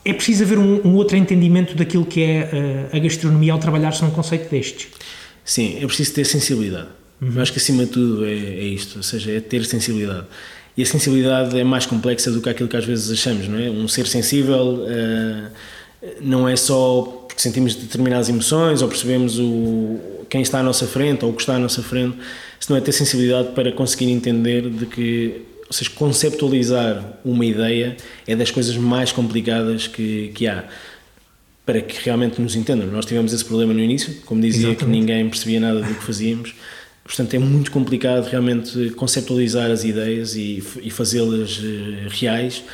[0.04, 3.58] é preciso haver um, um, outro entendimento daquilo que é a, eh, a gastronomia ao
[3.58, 4.92] trabalhar-se num conceito destes.
[5.44, 6.86] Sim, é preciso ter sensibilidade.
[7.20, 7.32] Uhum.
[7.34, 10.26] Eu acho que acima de tudo é, é isto, ou seja, é ter sensibilidade.
[10.76, 13.70] E a sensibilidade é mais complexa do que aquilo que às vezes achamos, não é?
[13.70, 15.50] Um ser sensível uh,
[16.20, 19.98] não é só porque sentimos determinadas emoções ou percebemos o,
[20.28, 22.18] quem está à nossa frente ou o que está à nossa frente,
[22.60, 27.96] se não é ter sensibilidade para conseguir entender de que, ou seja, conceptualizar uma ideia
[28.26, 30.64] é das coisas mais complicadas que, que há
[31.64, 32.86] para que realmente nos entendam.
[32.86, 34.84] Nós tivemos esse problema no início, como dizia, Exatamente.
[34.84, 36.54] que ninguém percebia nada do que fazíamos.
[37.06, 42.64] Portanto, é muito complicado realmente conceptualizar as ideias e, e fazê-las uh, reais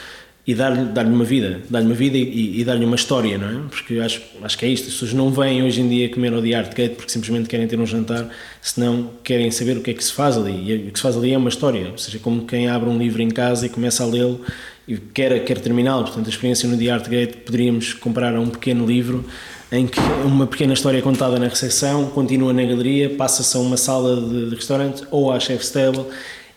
[0.45, 3.69] e dar-lhe dar uma vida, dar-lhe uma vida e, e dar-lhe uma história, não é?
[3.69, 6.43] Porque acho, acho que é isto, as pessoas não vêm hoje em dia comer ao
[6.43, 8.29] The Art Gate porque simplesmente querem ter um jantar,
[8.61, 11.17] senão querem saber o que é que se faz ali, e o que se faz
[11.17, 14.03] ali é uma história, ou seja, como quem abre um livro em casa e começa
[14.03, 14.41] a lê-lo
[14.89, 18.49] e quer, quer terminá-lo, portanto a experiência no The Art Gate poderíamos comparar a um
[18.49, 19.25] pequeno livro
[19.73, 23.77] em que uma pequena história é contada na recepção, continua na galeria, passa-se a uma
[23.77, 26.05] sala de, de restaurante ou à chef's table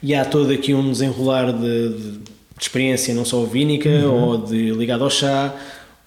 [0.04, 4.23] e há todo aqui um desenrolar de, de de experiência não só vínica uhum.
[4.23, 5.54] ou de ligado ao chá,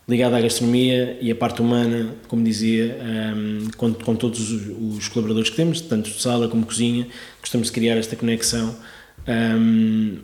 [0.09, 2.99] ligado à gastronomia e a parte humana, como dizia,
[3.37, 7.07] um, com, com, todos os, os, colaboradores que temos, tanto de sala como cozinha,
[7.40, 8.75] gostamos de criar esta conexão.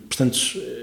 [0.08, 0.38] Portanto,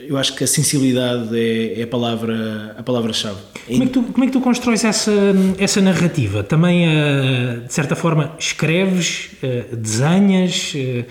[0.07, 3.37] eu acho que a sensibilidade é, é a palavra a palavra-chave.
[3.67, 5.11] Como, é que tu, como é que tu constróis essa,
[5.57, 6.43] essa narrativa?
[6.43, 11.05] Também, uh, de certa forma, escreves, uh, desenhas, uh,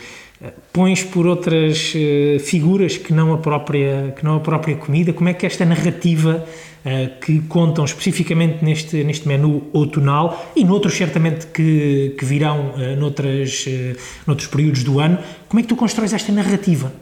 [0.72, 5.12] pões por outras uh, figuras que não a própria que não a própria comida.
[5.12, 10.94] Como é que esta narrativa uh, que contam especificamente neste neste menu outonal e noutros
[10.94, 13.66] certamente que, que virão uh, noutras
[14.26, 16.92] noutros períodos do ano como é que tu constróis esta narrativa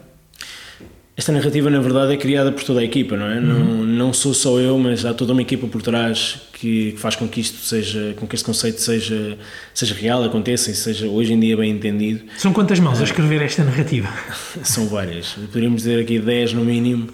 [1.19, 3.39] esta narrativa, na verdade, é criada por toda a equipa, não é?
[3.39, 3.41] Uhum.
[3.41, 7.17] Não, não sou só eu, mas há toda uma equipa por trás que, que, faz
[7.17, 9.37] com que isto seja, com que este conceito seja,
[9.73, 12.21] seja real, aconteça e seja hoje em dia bem entendido.
[12.37, 14.07] São quantas mãos a escrever esta narrativa?
[14.63, 15.33] São várias.
[15.33, 17.09] Poderíamos dizer aqui 10 no mínimo.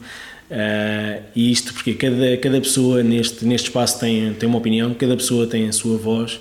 [0.52, 5.18] Uh, e isto porque cada, cada pessoa neste, neste espaço tem, tem uma opinião, cada
[5.18, 6.40] pessoa tem a sua voz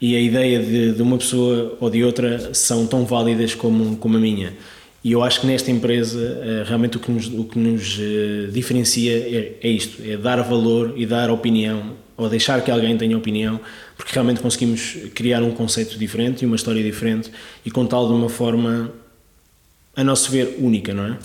[0.00, 4.16] e a ideia de, de uma pessoa ou de outra são tão válidas como, como
[4.16, 4.52] a minha.
[5.04, 8.48] E eu acho que nesta empresa, eh, realmente o que nos, o que nos eh,
[8.50, 13.16] diferencia é, é isto: é dar valor e dar opinião, ou deixar que alguém tenha
[13.16, 13.60] opinião,
[13.98, 17.30] porque realmente conseguimos criar um conceito diferente e uma história diferente
[17.66, 18.92] e contá-lo de uma forma,
[19.94, 21.18] a nosso ver, única, não é?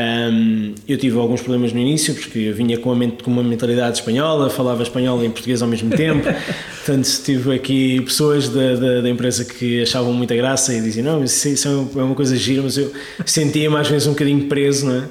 [0.00, 3.98] Um, eu tive alguns problemas no início, porque eu vinha com, mente, com uma mentalidade
[3.98, 6.26] espanhola, falava espanhol e português ao mesmo tempo.
[6.86, 11.24] Portanto, tive aqui pessoas da, da, da, empresa que achavam muita graça e diziam: Não,
[11.24, 12.90] isso, isso é uma coisa gira, mas eu
[13.26, 15.04] sentia-me às vezes um bocadinho preso, não é?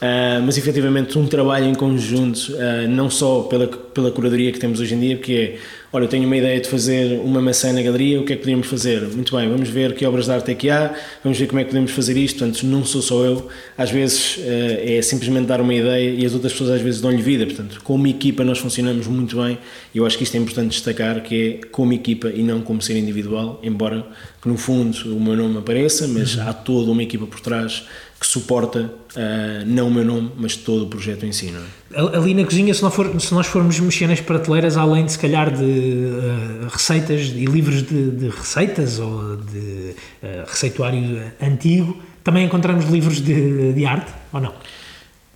[0.00, 4.80] Uh, mas efetivamente um trabalho em conjunto, uh, não só pela, pela curadoria que temos
[4.80, 5.58] hoje em dia, porque é
[5.92, 8.42] olha, eu tenho uma ideia de fazer uma maçã na galeria, o que é que
[8.42, 9.02] podemos fazer?
[9.08, 11.64] Muito bem, vamos ver que obras de arte é que há, vamos ver como é
[11.64, 15.60] que podemos fazer isto, portanto, não sou só eu, às vezes eh, é simplesmente dar
[15.60, 19.06] uma ideia e as outras pessoas às vezes dão-lhe vida, portanto, como equipa nós funcionamos
[19.08, 19.58] muito bem
[19.92, 22.80] e eu acho que isto é importante destacar, que é como equipa e não como
[22.80, 24.06] ser individual, embora
[24.40, 27.84] que no fundo o meu nome apareça, mas há toda uma equipa por trás
[28.20, 31.54] que suporta uh, não o meu nome, mas todo o projeto em si.
[31.94, 32.00] É?
[32.16, 35.50] Ali na cozinha, se, for, se, nós formos mexer nas prateleiras, além de se calhar
[35.50, 42.84] de uh, receitas e livros de, de, receitas ou de uh, receituário antigo, também encontramos
[42.90, 44.52] livros de, de arte ou não?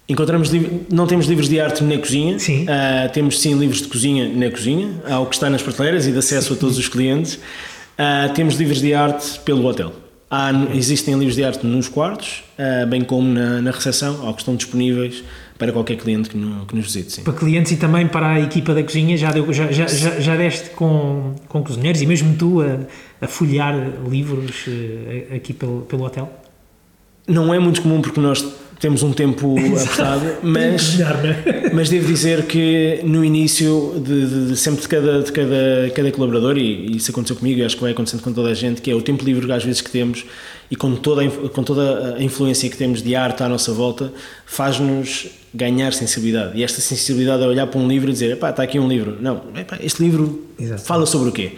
[0.07, 0.51] Encontramos
[0.93, 2.65] não temos livros de arte na cozinha, sim.
[2.65, 6.13] Uh, temos sim livros de cozinha na cozinha, há o que está nas prateleiras e
[6.13, 7.37] de acesso a todos os clientes.
[7.37, 10.04] Uh, temos livros de arte pelo hotel.
[10.31, 14.41] Há, existem livros de arte nos quartos, uh, bem como na, na recepção, ou que
[14.41, 15.23] estão disponíveis
[15.59, 17.13] para qualquer cliente que, no, que nos visite.
[17.13, 17.23] Sim.
[17.23, 20.37] Para clientes e também para a equipa da cozinha, já, deu, já, já, já, já
[20.37, 22.81] deste com, com cozinheiros e mesmo tu a,
[23.21, 23.75] a folhear
[24.09, 26.33] livros uh, aqui pelo, pelo hotel?
[27.27, 28.45] Não é muito comum porque nós
[28.81, 31.71] temos um tempo apertado, mas, é?
[31.73, 36.13] mas devo dizer que no início de, de, de sempre de cada, de cada, cada
[36.13, 38.83] colaborador, e, e isso aconteceu comigo e acho que vai acontecendo com toda a gente,
[38.83, 40.25] que é o tempo livre às vezes que temos
[40.71, 44.13] e com toda a, com toda a influência que temos de arte à nossa volta,
[44.47, 46.59] faz-nos ganhar sensibilidade.
[46.59, 49.17] E esta sensibilidade é olhar para um livro e dizer, epá, está aqui um livro.
[49.21, 50.47] Não, epá, este livro
[50.85, 51.53] fala sobre o quê?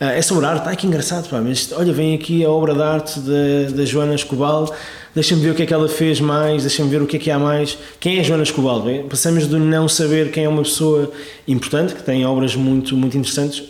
[0.00, 2.82] Ah, é sobre arte, ai que engraçado, pá, mas olha, vem aqui a obra de
[2.82, 4.74] arte da, da Joana Escobal,
[5.14, 7.30] deixa-me ver o que é que ela fez mais, deixa-me ver o que é que
[7.30, 7.78] há mais.
[8.00, 8.82] Quem é Joana Escobal?
[8.82, 11.12] Bem, passamos de não saber quem é uma pessoa
[11.46, 13.62] importante, que tem obras muito, muito interessantes,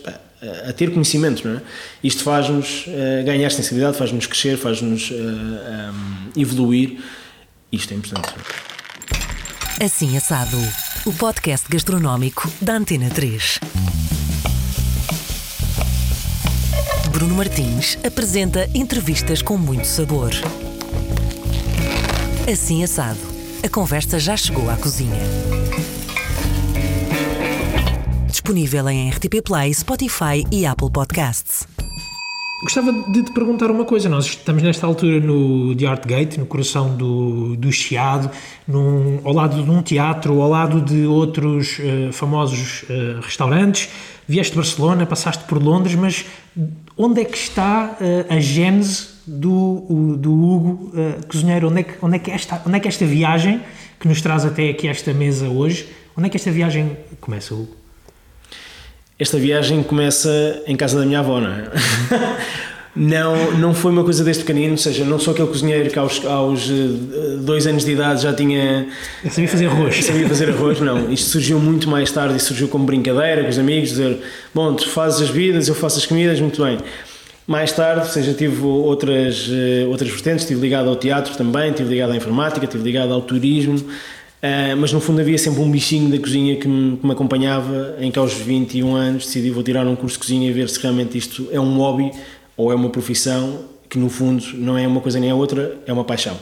[0.68, 1.62] a ter conhecimento, não é?
[2.02, 6.98] Isto faz-nos uh, ganhar sensibilidade, faz-nos crescer, faz-nos uh, um, evoluir.
[7.72, 8.34] Isto é importante.
[9.82, 10.58] Assim Assado,
[11.06, 13.60] o podcast gastronómico da Antena 3.
[17.10, 20.30] Bruno Martins apresenta entrevistas com muito sabor.
[22.46, 23.18] Assim Assado,
[23.64, 25.16] a conversa já chegou à cozinha.
[28.28, 31.66] Disponível em RTP Play, Spotify e Apple Podcasts.
[32.62, 34.10] Gostava de te perguntar uma coisa.
[34.10, 38.30] Nós estamos nesta altura no The Art Gate, no coração do, do Chiado,
[38.68, 43.88] num, ao lado de um teatro, ao lado de outros uh, famosos uh, restaurantes.
[44.28, 46.26] Vieste de Barcelona, passaste por Londres, mas
[46.94, 50.92] onde é que está uh, a gênese do, o, do Hugo
[51.28, 51.68] cozinheiro?
[51.68, 53.60] Onde é, que, onde, é que esta, onde é que esta viagem,
[53.98, 57.74] que nos traz até aqui esta mesa hoje, onde é que esta viagem começa, Hugo?
[59.18, 61.70] Esta viagem começa em casa da minha avó, não é?
[62.96, 66.24] não, não foi uma coisa deste pequenino, ou seja, não sou aquele cozinheiro que aos,
[66.24, 66.68] aos
[67.44, 68.88] dois anos de idade já tinha.
[69.24, 70.04] Eu sabia fazer arroz.
[70.04, 71.12] Sabia fazer arroz, não.
[71.12, 74.18] Isto surgiu muito mais tarde e surgiu como brincadeira com os amigos, dizer:
[74.52, 76.78] bom, tu fazes as bebidas, eu faço as comidas, muito bem.
[77.46, 79.50] Mais tarde, seja, tive outras,
[79.88, 83.76] outras vertentes, estive ligado ao teatro também, estive ligado à informática, estive ligado ao turismo.
[84.44, 87.96] Uh, mas no fundo havia sempre um bichinho da cozinha que me, que me, acompanhava,
[87.98, 90.78] em que aos 21 anos decidi vou tirar um curso de cozinha e ver se
[90.80, 92.10] realmente isto é um hobby
[92.54, 95.92] ou é uma profissão que no fundo não é uma coisa nem a outra, é
[95.92, 96.38] uma paixão.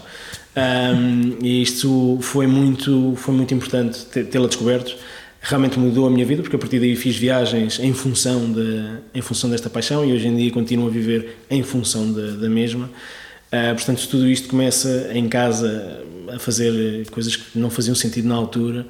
[0.56, 4.96] Um, e isto foi muito, foi muito importante tê-la descoberto.
[5.44, 9.20] Realmente mudou a minha vida, porque a partir daí fiz viagens em função, de, em
[9.20, 12.88] função desta paixão e hoje em dia continuo a viver em função de, da mesma.
[13.52, 16.00] Uh, portanto, tudo isto começa em casa
[16.32, 18.86] a fazer coisas que não faziam sentido na altura,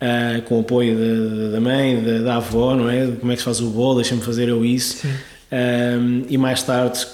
[0.00, 3.08] uh, com o apoio da, da mãe, da, da, avó, não é?
[3.08, 5.04] Como é que se faz o bolo, deixa-me fazer eu isso.
[5.04, 7.06] Uh, e mais tarde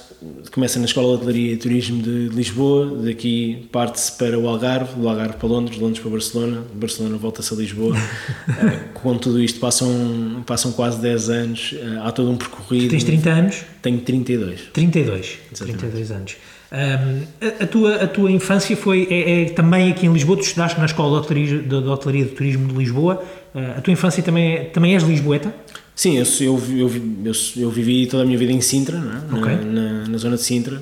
[0.50, 5.08] começa na Escola de Hotelaria e Turismo de Lisboa, daqui parte-se para o Algarve, do
[5.08, 7.96] Algarve para Londres, de Londres para Barcelona, de Barcelona volta-se a Lisboa.
[7.96, 12.90] uh, com tudo isto passam, passam quase 10 anos, uh, há todo um percorrido.
[12.90, 13.64] tens 30 anos?
[13.82, 14.60] Tenho 32.
[14.72, 15.78] 32, Exatamente.
[15.78, 16.36] 32 anos.
[16.74, 20.42] Um, a, a, tua, a tua infância foi é, é, também aqui em Lisboa, tu
[20.42, 23.22] estudaste na Escola de Hotelaria, de, de, Hotelaria de Turismo de Lisboa,
[23.54, 25.54] uh, a tua infância também, é, também és lisboeta?
[25.94, 26.90] Sim, eu, eu,
[27.24, 29.00] eu, eu, vivi toda a minha vida em Sintra, é?
[29.00, 30.76] na, na, na, zona de Sintra.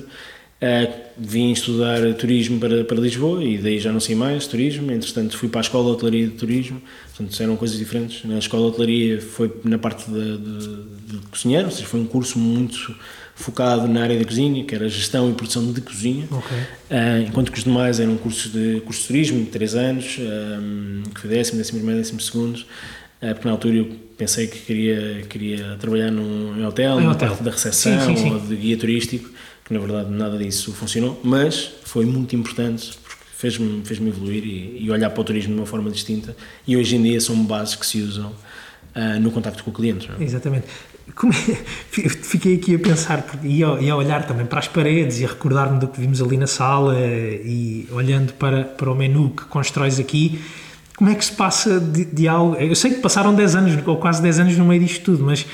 [0.63, 4.91] Uh, vim estudar turismo para, para Lisboa e daí já não sei mais turismo.
[4.91, 6.81] Entretanto, fui para a Escola de Hotelaria de Turismo,
[7.15, 8.23] portanto, eram coisas diferentes.
[8.23, 12.05] Na Escola de Hotelaria foi na parte de, de, de cozinheiro, ou seja, foi um
[12.05, 12.95] curso muito
[13.35, 16.57] focado na área da cozinha, que era gestão e produção de cozinha, okay.
[16.57, 21.03] uh, enquanto que os demais eram cursos de, curso de turismo, de 3 anos, um,
[21.13, 23.91] que foi décimo, décimo primeiro, décimo segundo, uh, porque na altura eu
[24.23, 27.27] pensei que queria, queria trabalhar num hotel, em na hotel.
[27.27, 28.33] parte da recepção sim, sim, sim.
[28.33, 29.29] ou de guia turístico,
[29.65, 34.77] que na verdade nada disso funcionou, mas foi muito importante porque fez-me fez evoluir e,
[34.81, 37.75] e, olhar para o turismo de uma forma distinta e hoje em dia são bases
[37.75, 38.27] que se usam
[38.95, 40.09] uh, no contacto com o cliente.
[40.09, 40.17] Não?
[40.17, 40.23] É?
[40.23, 40.67] Exatamente.
[41.15, 41.35] Como é?
[41.91, 45.27] Fiquei aqui a pensar e a, e a olhar também para as paredes e a
[45.27, 49.99] recordar-me do que vimos ali na sala e olhando para, para o menu que constróis
[49.99, 50.39] aqui.
[50.97, 52.55] Como é que se passa de, de algo?
[52.55, 55.45] Eu sei que passaram 10 anos, ou quase 10 anos no meio disto tudo, mas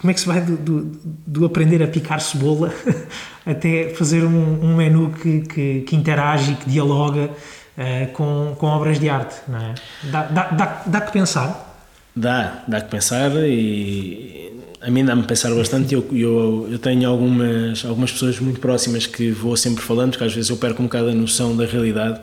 [0.00, 2.72] como é que se vai do, do, do aprender a picar cebola
[3.44, 8.66] até fazer um, um menu que, que, que, interage e que dialoga uh, com, com
[8.66, 9.36] obras de arte?
[9.48, 9.74] Não é?
[10.04, 11.72] dá, dá, dá, dá que pensar?
[12.14, 15.94] Dá, dá que pensar e a mim dá-me pensar bastante.
[15.94, 20.34] Eu, eu, eu, tenho algumas, algumas pessoas muito próximas que vou sempre falando, porque às
[20.34, 22.20] vezes eu perco um bocado a noção da realidade,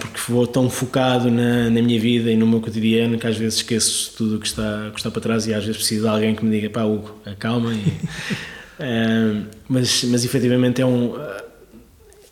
[0.00, 3.56] porque vou tão focado na, na minha vida e no meu cotidiano que às vezes
[3.56, 6.34] esqueço tudo o que está, que está para trás e às vezes preciso de alguém
[6.34, 7.72] que me diga: pá, Hugo, acalma.
[8.76, 11.14] E, uh, mas, mas efetivamente é um.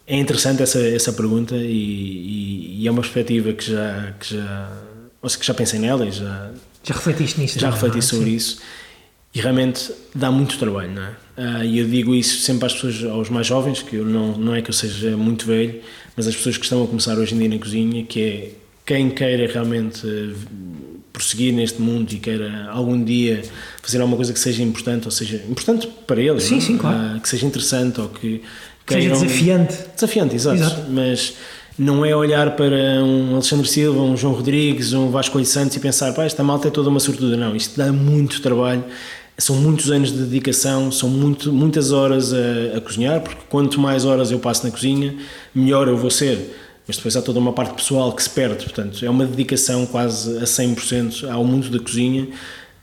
[0.05, 4.73] É interessante essa, essa pergunta e, e, e é uma perspectiva que já, que já,
[5.23, 6.51] ou seja, que já pensei nela e já,
[6.83, 7.61] já refletiste nisso?
[7.61, 8.03] Já refleti é?
[8.03, 8.37] sobre Sim.
[8.37, 8.61] isso
[9.35, 11.11] e realmente dá muito trabalho, não é?
[11.35, 14.55] Uh, e eu digo isso sempre às pessoas, aos mais jovens, que eu não, não
[14.55, 15.81] é que eu seja muito velho,
[16.17, 18.51] mas as pessoas que estão a começar hoje em dia na cozinha, que é
[18.85, 20.07] quem queira realmente
[21.13, 23.43] prosseguir neste mundo e queira algum dia
[23.83, 27.17] fazer alguma coisa que seja importante, ou seja, importante para eles, sim, sim, claro.
[27.17, 28.43] Uh, que seja interessante ou que,
[28.87, 29.77] que seja desafiante.
[29.95, 30.57] Desafiante, exato.
[30.57, 30.91] exato.
[30.91, 31.35] Mas
[31.79, 36.13] não é olhar para um Alexandre Silva, um João Rodrigues, um Vasco Santos e pensar,
[36.13, 37.37] pá, esta malta é toda uma sortuda.
[37.37, 38.85] Não, isto dá muito trabalho,
[39.39, 44.05] são muitos anos de dedicação, são muito, muitas horas a, a cozinhar, porque quanto mais
[44.05, 45.15] horas eu passo na cozinha,
[45.55, 46.55] melhor eu vou ser
[46.87, 50.37] mas depois há toda uma parte pessoal que se perde, portanto, é uma dedicação quase
[50.39, 52.29] a 100% ao mundo da cozinha.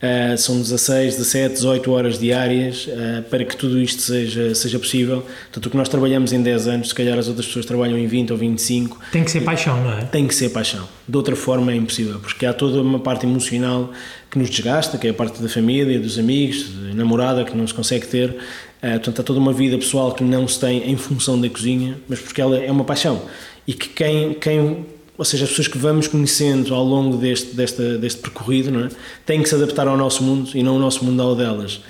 [0.00, 5.20] Uh, são 16, 17, 18 horas diárias uh, para que tudo isto seja, seja possível.
[5.20, 8.06] Portanto, o que nós trabalhamos em 10 anos, se calhar as outras pessoas trabalham em
[8.06, 8.98] 20 ou 25.
[9.12, 10.04] Tem que ser paixão, não é?
[10.06, 10.88] Tem que ser paixão.
[11.06, 13.92] De outra forma é impossível, porque há toda uma parte emocional
[14.30, 17.66] que nos desgasta, que é a parte da família, dos amigos, da namorada que não
[17.66, 18.30] se consegue ter.
[18.30, 21.98] Uh, portanto, há toda uma vida pessoal que não se tem em função da cozinha,
[22.08, 23.20] mas porque ela é uma paixão
[23.66, 24.84] e que quem, quem
[25.20, 28.88] ou seja, as pessoas que vamos conhecendo ao longo deste, deste, deste percorrido, não é?
[29.26, 31.82] têm que se adaptar ao nosso mundo e não o nosso mundo ao delas.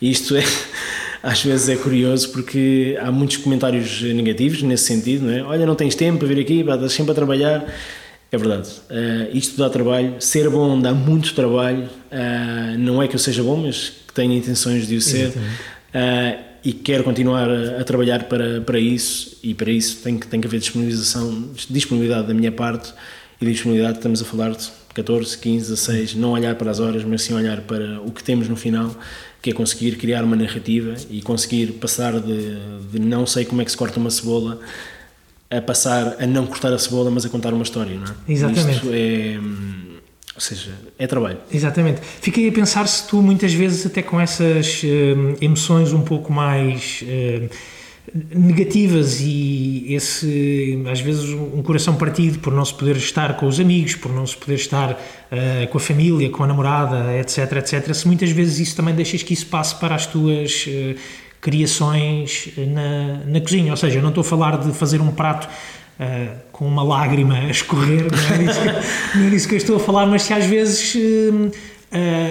[0.00, 0.42] E isto é,
[1.22, 5.42] às vezes é curioso porque há muitos comentários negativos nesse sentido, não é?
[5.42, 7.62] Olha, não tens tempo para vir aqui, estás sempre a trabalhar.
[8.32, 13.14] É verdade, uh, isto dá trabalho, ser bom dá muito trabalho, uh, não é que
[13.14, 15.28] eu seja bom, mas que tenho intenções de o ser.
[15.28, 20.26] Uh, e quero continuar a, a, trabalhar para, para isso e para isso tem que,
[20.26, 22.92] tem que haver disponibilização, disponibilidade da minha parte
[23.40, 27.22] e disponibilidade, estamos a falar de 14, 15, 16, não olhar para as horas, mas
[27.22, 28.94] sim olhar para o que temos no final,
[29.40, 32.56] que é conseguir criar uma narrativa e conseguir passar de,
[32.90, 34.58] de não sei como é que se corta uma cebola
[35.50, 38.32] a passar a não cortar a cebola, mas a contar uma história, não é?
[38.32, 38.70] Exatamente.
[38.70, 39.38] Isto é
[40.38, 41.38] ou seja, é trabalho.
[41.52, 42.00] Exatamente.
[42.20, 47.02] Fiquei a pensar se tu muitas vezes até com essas uh, emoções um pouco mais
[47.02, 47.50] uh,
[48.32, 53.58] negativas e esse às vezes um coração partido por não se poder estar com os
[53.58, 57.92] amigos, por não se poder estar uh, com a família, com a namorada, etc, etc.
[57.92, 60.68] Se muitas vezes isso também deixas que isso passe para as tuas
[61.40, 65.48] criações na, na cozinha, ou seja, eu não estou a falar de fazer um prato
[65.98, 68.68] uh, com uma lágrima a escorrer, não é, disso que,
[69.18, 71.50] não é disso que eu estou a falar, mas se às vezes uh,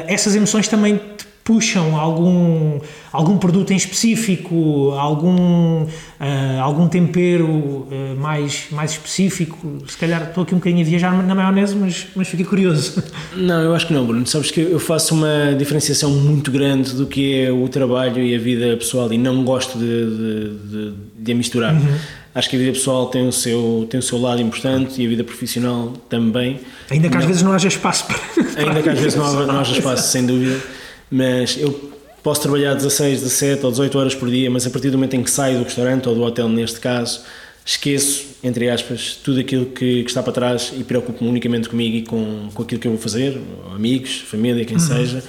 [0.07, 2.77] essas emoções também te puxam algum,
[3.09, 7.87] algum produto em específico, algum, uh, algum tempero uh,
[8.19, 9.81] mais, mais específico.
[9.87, 13.01] Se calhar estou aqui um bocadinho a viajar na maionese, mas, mas fiquei curioso.
[13.33, 14.25] Não, eu acho que não, Bruno.
[14.27, 18.39] Sabes que eu faço uma diferenciação muito grande do que é o trabalho e a
[18.39, 21.73] vida pessoal e não gosto de, de, de, de a misturar.
[21.73, 21.97] Uhum.
[22.37, 25.09] Acho que a vida pessoal tem o seu, tem o seu lado importante e a
[25.09, 26.59] vida profissional também.
[26.87, 28.19] Ainda que não, às vezes não haja espaço para.
[28.61, 30.61] Ainda que às vezes não, não haja espaço, sem dúvida.
[31.09, 34.99] Mas eu posso trabalhar 16, 17 ou 18 horas por dia, mas a partir do
[34.99, 37.21] momento em que saio do restaurante ou do hotel, neste caso,
[37.65, 42.03] esqueço, entre aspas, tudo aquilo que, que está para trás e preocupo-me unicamente comigo e
[42.03, 43.41] com, com aquilo que eu vou fazer,
[43.73, 44.83] amigos, família, quem uhum.
[44.83, 45.23] seja.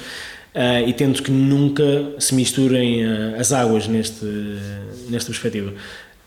[0.55, 1.85] Uh, e tento que nunca
[2.19, 4.27] se misturem uh, as águas neste,
[5.09, 5.73] nesta perspectiva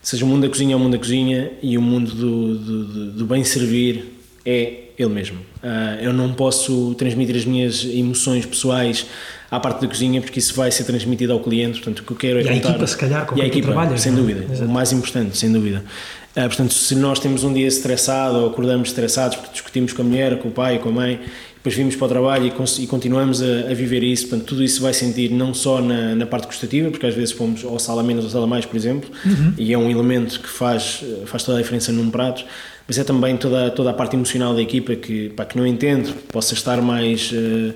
[0.02, 3.12] seja o mundo da cozinha é o mundo da cozinha e o mundo do, do,
[3.12, 4.12] do bem servir
[4.44, 5.38] é ele mesmo.
[5.62, 9.06] Uh, eu não posso transmitir as minhas emoções pessoais
[9.50, 12.16] à parte da cozinha porque isso vai ser transmitido ao cliente, portanto o que eu
[12.16, 12.68] quero é e contar...
[12.68, 14.64] a equipa se calhar com e a equipa, trabalha, sem dúvida, Exato.
[14.64, 15.84] o mais importante, sem dúvida.
[16.36, 20.04] Uh, portanto, se nós temos um dia estressado ou acordamos estressados porque discutimos com a
[20.04, 21.20] mulher, com o pai, com a mãe,
[21.62, 24.82] depois vimos para o trabalho e, e continuamos a, a, viver isso, portanto, tudo isso
[24.82, 28.24] vai sentir não só na, na parte gustativa, porque às vezes fomos ao sala menos
[28.24, 29.54] ou sala mais, por exemplo, uhum.
[29.56, 32.44] e é um elemento que faz, faz toda a diferença num prato,
[32.88, 36.12] mas é também toda, toda a parte emocional da equipa que, pá, que não entende,
[36.32, 37.72] possa estar mais, uh,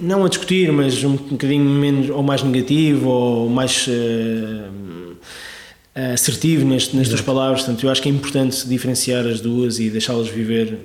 [0.00, 3.88] não a discutir, mas um bocadinho menos, ou mais negativo, ou mais...
[3.88, 4.94] Uh,
[6.12, 10.76] assertivo nestas palavras, portanto eu acho que é importante diferenciar as duas e deixá-las viver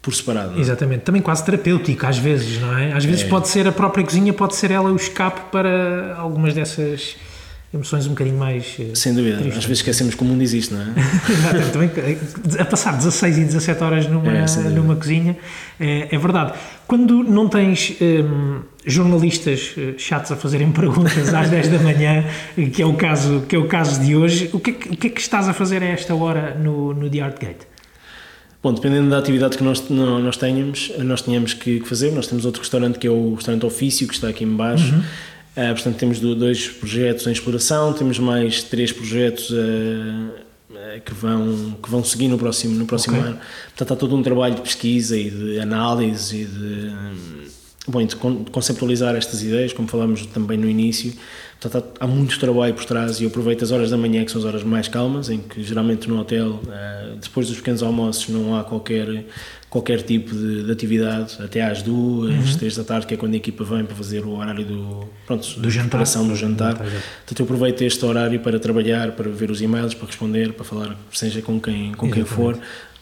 [0.00, 0.56] por separado.
[0.56, 0.60] É?
[0.60, 2.92] Exatamente, também quase terapêutico às vezes, não é?
[2.92, 3.28] Às vezes é.
[3.28, 7.16] pode ser a própria cozinha, pode ser ela o escape para algumas dessas
[7.72, 8.76] emoções um bocadinho mais.
[8.78, 9.58] Eh, Sem dúvida, tristes.
[9.58, 10.86] às vezes esquecemos que o mundo existe, não é?
[11.30, 12.18] Exatamente, também,
[12.58, 15.36] a passar 16 e 17 horas numa, é, numa cozinha,
[15.78, 16.54] é, é, verdade.
[16.86, 22.24] Quando não tens hum, jornalistas eh, chatos a fazerem perguntas às 10 da manhã,
[22.72, 24.96] que é o caso, que é o caso de hoje, o que é que, o
[24.96, 27.77] que, é que estás a fazer a esta hora no, no The Art Gate?
[28.62, 32.10] Bom, dependendo da atividade que nós, nós tenhamos, nós tínhamos que fazer.
[32.10, 34.92] Nós temos outro restaurante que é o restaurante Ofício, que está aqui embaixo.
[34.92, 35.00] Uhum.
[35.00, 41.90] Uh, portanto, temos dois projetos em exploração, temos mais três projetos uh, que, vão, que
[41.90, 43.30] vão seguir no próximo, no próximo okay.
[43.30, 43.40] ano.
[43.68, 47.48] Portanto, há todo um trabalho de pesquisa e de análise e de,
[47.90, 48.16] bom, de
[48.50, 51.12] conceptualizar estas ideias, como falámos também no início,
[51.60, 54.30] portanto, há, há muito trabalho por trás e eu aproveito as horas da manhã, que
[54.30, 58.28] são as horas mais calmas, em que geralmente no hotel, eh, depois dos pequenos almoços,
[58.28, 59.24] não há qualquer,
[59.68, 62.58] qualquer tipo de, de atividade, até às duas, uhum.
[62.58, 65.60] três da tarde, que é quando a equipa vem para fazer o horário do, pronto,
[65.60, 66.04] do jantar.
[66.04, 66.76] do jantar.
[66.76, 70.96] Portanto, eu aproveito este horário para trabalhar, para ver os e-mails, para responder, para falar,
[71.12, 72.58] seja com quem, com quem for,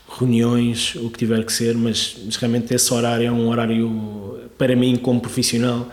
[0.08, 4.96] reuniões, o que tiver que ser, mas realmente esse horário é um horário, para mim,
[4.96, 5.88] como profissional,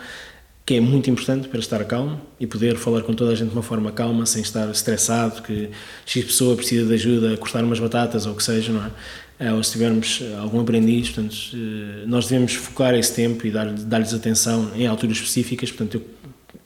[0.66, 3.54] que é muito importante para estar calmo e poder falar com toda a gente de
[3.54, 5.70] uma forma calma, sem estar estressado, que
[6.06, 8.92] X pessoa precisa de ajuda a cortar umas batatas ou o que seja, não é?
[9.40, 13.84] Eh, ou se tivermos algum aprendiz, portanto, eh, nós devemos focar esse tempo e dar-lhes
[13.84, 16.04] dar atenção em alturas específicas, portanto, eu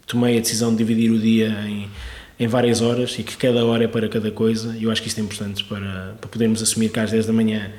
[0.06, 1.90] tomei a decisão de dividir o dia em
[2.40, 4.76] em várias horas e que cada hora é para cada coisa.
[4.78, 7.34] E eu acho que isto é importante para, para podermos assumir que às 10 da
[7.34, 7.72] manhã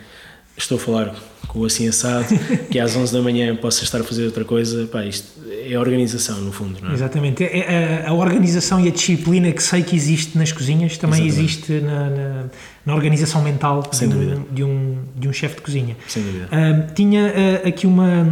[0.56, 1.14] estou a falar
[1.46, 2.26] com o assim assado,
[2.70, 5.26] que às 11 da manhã possa estar a fazer outra coisa, pá, isto
[5.72, 6.94] é a organização no fundo, não é?
[6.94, 10.96] Exatamente, é, é a, a, organização e a disciplina que sei que existe nas cozinhas
[10.96, 11.50] também Exatamente.
[11.50, 12.44] existe na, na,
[12.86, 15.96] na, organização mental de um, de um, de um chefe de cozinha.
[16.06, 16.46] Sem dúvida.
[16.46, 18.22] Uh, tinha uh, aqui uma,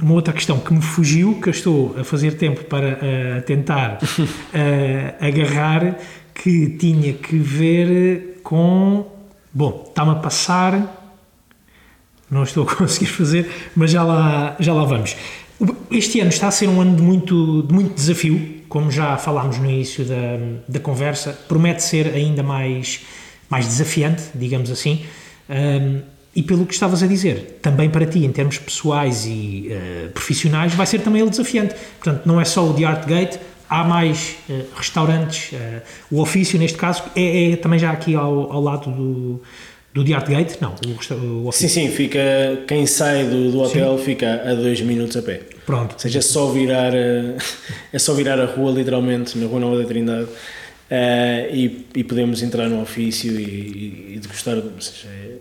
[0.00, 3.98] uma outra questão que me fugiu, que eu estou a fazer tempo para uh, tentar
[5.20, 5.96] agarrar,
[6.34, 9.06] que tinha que ver com...
[9.54, 10.98] Bom, está-me a passar
[12.32, 15.14] não estou a conseguir fazer, mas já lá, já lá vamos.
[15.90, 19.58] Este ano está a ser um ano de muito, de muito desafio, como já falámos
[19.58, 23.00] no início da, da conversa, promete ser ainda mais,
[23.48, 25.04] mais desafiante, digamos assim.
[25.48, 26.00] Um,
[26.34, 30.72] e pelo que estavas a dizer, também para ti, em termos pessoais e uh, profissionais,
[30.72, 31.74] vai ser também ele desafiante.
[32.00, 33.36] Portanto, não é só o The Art Gate,
[33.68, 38.50] há mais uh, restaurantes, uh, o ofício, neste caso, é, é, também já aqui ao,
[38.50, 39.42] ao lado do,
[39.92, 40.56] do The Art Gate?
[40.62, 40.74] Não.
[41.10, 42.18] O, o sim, sim, fica.
[42.66, 44.04] Quem sai do, do hotel sim.
[44.04, 45.51] fica a dois minutos a pé.
[45.64, 45.92] Pronto.
[45.92, 47.36] Ou seja, é só virar, eh,
[47.92, 50.28] é só virar a rua, literalmente, na Rua Nova da Trindade.
[50.90, 55.38] Uh, e, e, podemos entrar no ofício e, e, degustar seja, é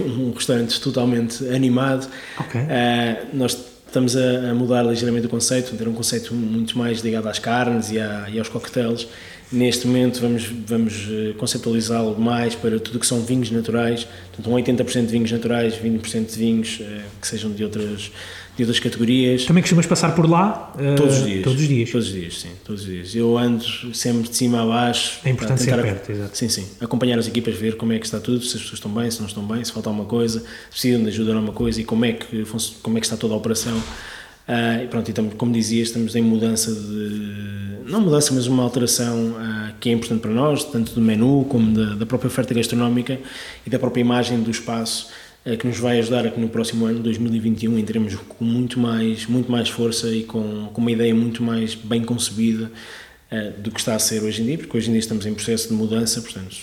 [0.02, 2.08] um restaurante totalmente animado.
[2.40, 2.62] Okay.
[2.62, 3.52] Uh, nós
[3.86, 7.90] estamos a, a, mudar ligeiramente o conceito, ter um conceito muito mais ligado às carnes
[7.90, 9.06] e, à, e aos coquetéis
[9.52, 14.54] Neste momento vamos, vamos eh, conceptualizá-lo mais para tudo que são vinhos naturais, portanto um
[14.54, 18.10] 80% de vinhos naturais, 20% de vinhos eh, que sejam de outras,
[18.56, 19.44] de outras categorias.
[19.44, 20.72] Também costumas passar por lá?
[20.74, 21.44] Uh, todos os dias.
[21.44, 21.90] Todos os dias?
[21.90, 22.48] Todos os dias, sim.
[22.64, 23.14] Todos os dias.
[23.14, 23.64] Eu ando
[23.94, 25.20] sempre de cima a baixo.
[25.24, 26.36] É importante ser perto, exato.
[26.36, 26.66] Sim, sim.
[26.80, 29.20] Acompanhar as equipas, ver como é que está tudo, se as pessoas estão bem, se
[29.20, 31.84] não estão bem, se falta alguma coisa, se precisam de ajuda em alguma coisa e
[31.84, 32.44] como é que,
[32.82, 33.80] como é que está toda a operação.
[34.46, 37.90] Uh, e pronto, então, como dizia, estamos em mudança de.
[37.90, 41.74] Não mudança, mas uma alteração uh, que é importante para nós, tanto do menu como
[41.74, 43.18] da, da, própria oferta gastronómica
[43.66, 45.10] e da própria imagem do espaço,
[45.46, 49.26] uh, que nos vai ajudar a que no próximo ano, 2021, entremos com muito mais,
[49.26, 52.70] muito mais força e com, com uma ideia muito mais bem concebida
[53.58, 55.66] do que está a ser hoje em dia, porque hoje em dia estamos em processo
[55.66, 56.56] de mudança, portanto,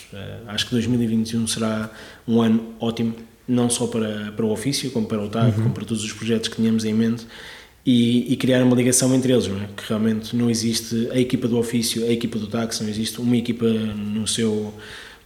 [0.48, 1.92] acho que 2021 será
[2.26, 3.14] um ano ótimo,
[3.46, 5.64] não só para, para o ofício, como para o TAG, uhum.
[5.64, 7.28] como para todos os projetos que tínhamos em mente
[7.86, 9.68] e, e, criar uma ligação entre eles, não é?
[9.76, 13.36] que realmente não existe a equipa do ofício, a equipa do táxi, não existe uma
[13.36, 14.72] equipa no seu,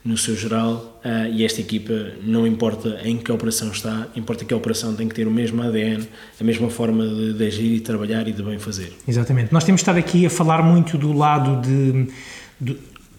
[0.03, 4.53] no seu geral uh, e esta equipa não importa em que operação está, importa que
[4.53, 6.07] a operação tem que ter o mesmo ADN,
[6.39, 8.93] a mesma forma de, de agir e trabalhar e de bem fazer.
[9.05, 9.51] Exatamente.
[9.51, 12.07] Nós temos estado aqui a falar muito do lado de,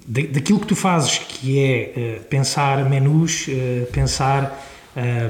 [0.08, 4.72] de, daquilo que tu fazes, que é uh, pensar menus, uh, pensar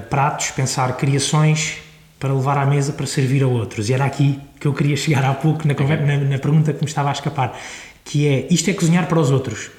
[0.08, 1.78] pratos, pensar criações
[2.18, 3.88] para levar à mesa para servir a outros.
[3.88, 6.88] E era aqui que eu queria chegar há pouco na, na, na pergunta que me
[6.88, 7.58] estava a escapar,
[8.04, 9.70] que é, isto é cozinhar para os outros.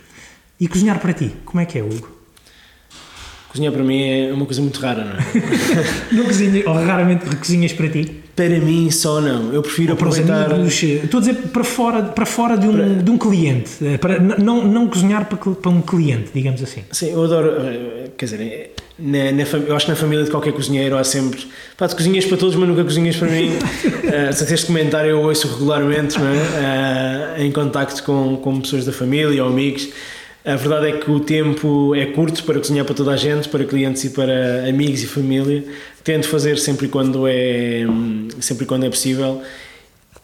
[0.60, 2.18] E cozinhar para ti, como é que é, Hugo?
[3.50, 5.24] Cozinhar para mim é uma coisa muito rara, não é?
[6.12, 8.24] não cozinha, ou raramente cozinhas para ti?
[8.36, 10.52] Para mim só não, eu prefiro ou aproveitar...
[10.52, 12.86] Amigos, estou a dizer para fora, para fora de, um, para...
[13.04, 16.84] de um cliente, eh, para não, não cozinhar para, para um cliente, digamos assim.
[16.92, 20.54] Sim, eu adoro, eh, quer dizer, na, na, eu acho que na família de qualquer
[20.54, 23.50] cozinheiro há sempre pá, tu cozinhas para todos, mas nunca cozinhas para mim.
[23.54, 27.38] uh, este comentário eu ouço regularmente é?
[27.38, 29.90] uh, em contacto com, com pessoas da família ou amigos.
[30.44, 33.66] A verdade é que o tempo é curto para cozinhar para toda a gente, para
[33.66, 35.64] clientes e para amigos e família.
[36.04, 37.84] Tento fazer sempre quando é,
[38.40, 39.42] sempre quando é possível.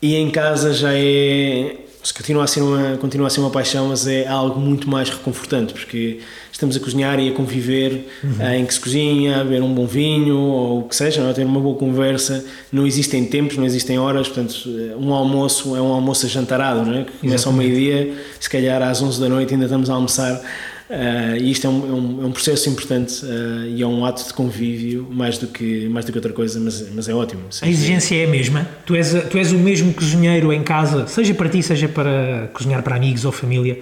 [0.01, 1.75] E em casa já é
[2.11, 5.73] continua a ser uma continua a ser uma paixão mas é algo muito mais reconfortante
[5.73, 6.19] porque
[6.51, 8.35] estamos a cozinhar e a conviver uhum.
[8.39, 11.33] Eh, em que se cozinha a beber um bom vinho ou o que seja a
[11.33, 15.81] ter uma boa conversa não existem tempos não existem horas portanto eh, um almoço é
[15.81, 17.03] um almoço jantarado não é?
[17.03, 20.41] que começa ao meio dia se calhar às 11 da noite ainda estamos a almoçar
[20.89, 24.05] Uh, e isto é um, é um, é um processo importante uh, e é um
[24.05, 27.43] ato de convívio mais do que, mais do que outra coisa, mas, mas é ótimo.
[27.61, 28.67] A exigência é a mesma?
[28.85, 32.83] Tu és, tu és o mesmo cozinheiro em casa, seja para ti, seja para cozinhar
[32.83, 33.79] para amigos ou família,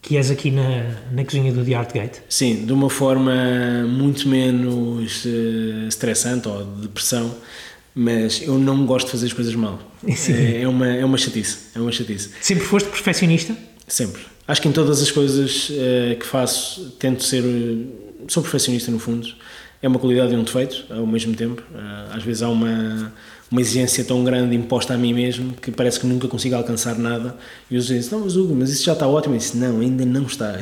[0.00, 2.18] que és aqui na, na cozinha do The Art Gate?
[2.28, 3.34] Sim, de uma forma
[3.86, 7.34] muito menos uh, estressante ou de pressão,
[7.94, 9.78] mas eu não gosto de fazer as coisas mal.
[10.30, 12.30] É, é, uma, é uma chatice, é uma chatice.
[12.40, 13.54] Sempre foste perfeccionista?
[13.86, 14.29] Sempre.
[14.50, 17.44] Acho que em todas as coisas uh, que faço tento ser.
[18.26, 19.28] Sou perfeccionista no fundo.
[19.80, 21.62] É uma qualidade e um defeito ao mesmo tempo.
[21.72, 23.12] Uh, às vezes há uma,
[23.48, 27.36] uma exigência tão grande imposta a mim mesmo que parece que nunca consigo alcançar nada.
[27.70, 29.36] E os dizem: Não, mas Hugo, mas isso já está ótimo.
[29.36, 30.58] Eu disse: Não, ainda não está.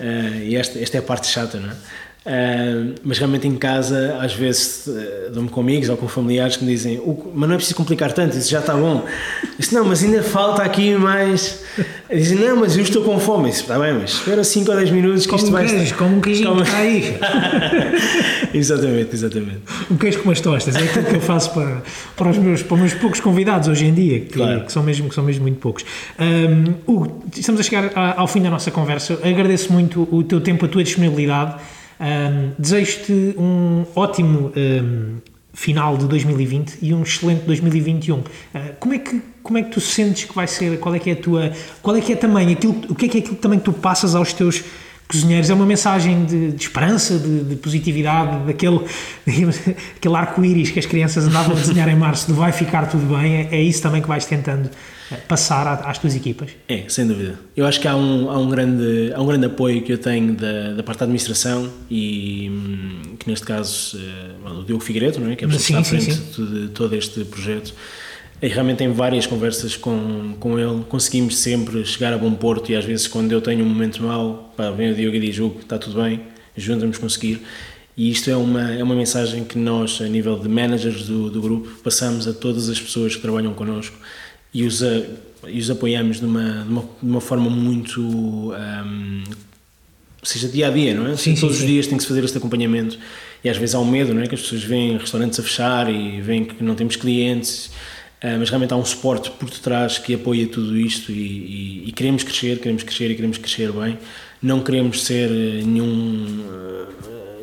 [0.00, 1.76] Uh, e esta, esta é a parte chata, não é?
[2.24, 6.64] Uh, mas realmente em casa, às vezes, uh, dou-me com amigos ou com familiares que
[6.64, 7.02] me dizem:
[7.34, 9.04] Mas não é preciso complicar tanto, isso já está bom.
[9.58, 11.64] Disse: Não, mas ainda falta aqui mais.
[12.08, 13.50] Dizem: Não, mas eu estou com fome.
[13.50, 15.66] Disse: Está bem, mas espera 5 ou 10 minutos que como isto vai.
[15.66, 16.62] Queijo, como um queijinho como...
[16.62, 17.18] está aí.
[18.54, 19.60] exatamente, exatamente.
[19.90, 21.82] Um queijo com umas tostas, é aquilo que eu faço para,
[22.16, 24.60] para, os, meus, para os meus poucos convidados hoje em dia, que, claro.
[24.60, 25.84] que, são, mesmo, que são mesmo muito poucos.
[26.20, 29.18] Um, Hugo, estamos a chegar ao fim da nossa conversa.
[29.24, 31.56] Agradeço muito o teu tempo, a tua disponibilidade.
[32.02, 35.18] Um, Desejo-te um ótimo um,
[35.52, 38.18] final de 2020 e um excelente 2021.
[38.18, 38.24] Uh,
[38.54, 40.78] ah, como é que como é que tu sentes que vai ser?
[40.80, 43.08] Qual é que é a tua qual é que é também aquilo o que é
[43.08, 44.64] que é aquilo também que tu passas aos teus
[45.12, 45.50] cozinheiros?
[45.50, 48.80] É uma mensagem de, de esperança, de, de, positividade, daquele
[49.96, 53.36] aquele arco-íris que as crianças andavam a desenhar em março de vai ficar tudo bem.
[53.36, 54.70] É, é isso também que vais tentando
[55.28, 56.50] passar às tuas equipas?
[56.68, 57.38] É, sem dúvida.
[57.56, 60.34] Eu acho que há um, há um, grande, há um grande apoio que eu tenho
[60.34, 65.30] da, da parte da administração e hum, que neste caso uh, o Diogo Figueiredo, não
[65.30, 65.36] é?
[65.36, 66.60] que é a pessoa que está à frente sim, sim.
[66.62, 67.74] de todo este projeto.
[68.42, 72.74] E realmente em várias conversas com, com ele conseguimos sempre chegar a bom porto e
[72.74, 75.60] às vezes quando eu tenho um momento mau, pá, vem o Diogo e diz, Hugo,
[75.60, 76.20] está tudo bem,
[76.56, 77.40] juntos conseguir.
[77.96, 81.40] E isto é uma, é uma mensagem que nós, a nível de managers do, do
[81.40, 83.96] grupo, passamos a todas as pessoas que trabalham connosco
[84.52, 84.82] e os,
[85.46, 88.00] e os apoiamos de uma, de uma, de uma forma muito.
[88.02, 89.22] Um,
[90.22, 91.16] seja, dia a dia, não é?
[91.16, 92.98] Sim, Todos sim, os dias tem que se fazer este acompanhamento
[93.44, 94.26] e às vezes há um medo, não é?
[94.26, 97.70] Que as pessoas veem restaurantes a fechar e veem que não temos clientes,
[98.38, 102.22] mas realmente há um suporte por detrás que apoia tudo isto e, e, e, queremos
[102.22, 103.98] crescer, queremos crescer e queremos crescer bem.
[104.40, 106.40] Não queremos ser eh, nenhum.
[106.40, 106.82] Uh,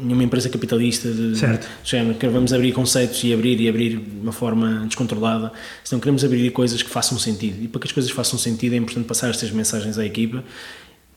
[0.01, 1.67] nenhuma empresa capitalista de, certo.
[1.83, 5.51] de género, que vamos abrir conceitos e abrir e abrir de uma forma descontrolada,
[5.83, 7.61] senão queremos abrir coisas que façam sentido.
[7.61, 10.41] E para que as coisas façam sentido é importante passar estas mensagens à equipa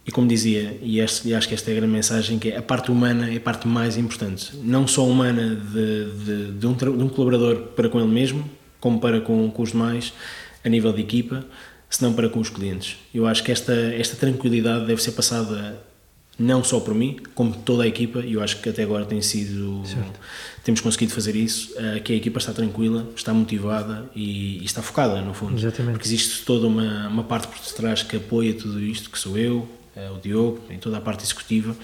[0.05, 2.57] e como dizia, e, este, e, acho que esta é a grande mensagem, que é
[2.57, 4.51] a parte humana é a parte mais importante.
[4.63, 8.45] Não só humana de, de, de, um, de um, colaborador para com ele mesmo,
[8.83, 10.13] como para com, com, os demais,
[10.65, 11.47] a nível de equipa,
[11.89, 12.97] senão para com os clientes.
[13.15, 15.81] Eu acho que esta, esta tranquilidade deve ser passada
[16.37, 19.23] não só por mim, como toda a equipa, e eu acho que até agora tem
[19.23, 19.83] sido.
[19.87, 20.19] Certo.
[20.65, 24.83] Temos conseguido fazer isso, uh, que a equipa está tranquila, está motivada e, e, está
[24.83, 25.57] focada, no fundo.
[25.57, 25.93] Exatamente.
[25.93, 29.69] Porque existe toda uma, uma parte por detrás que apoia tudo isto, que sou eu,
[29.95, 31.77] uh, o Diogo, em toda a parte executiva,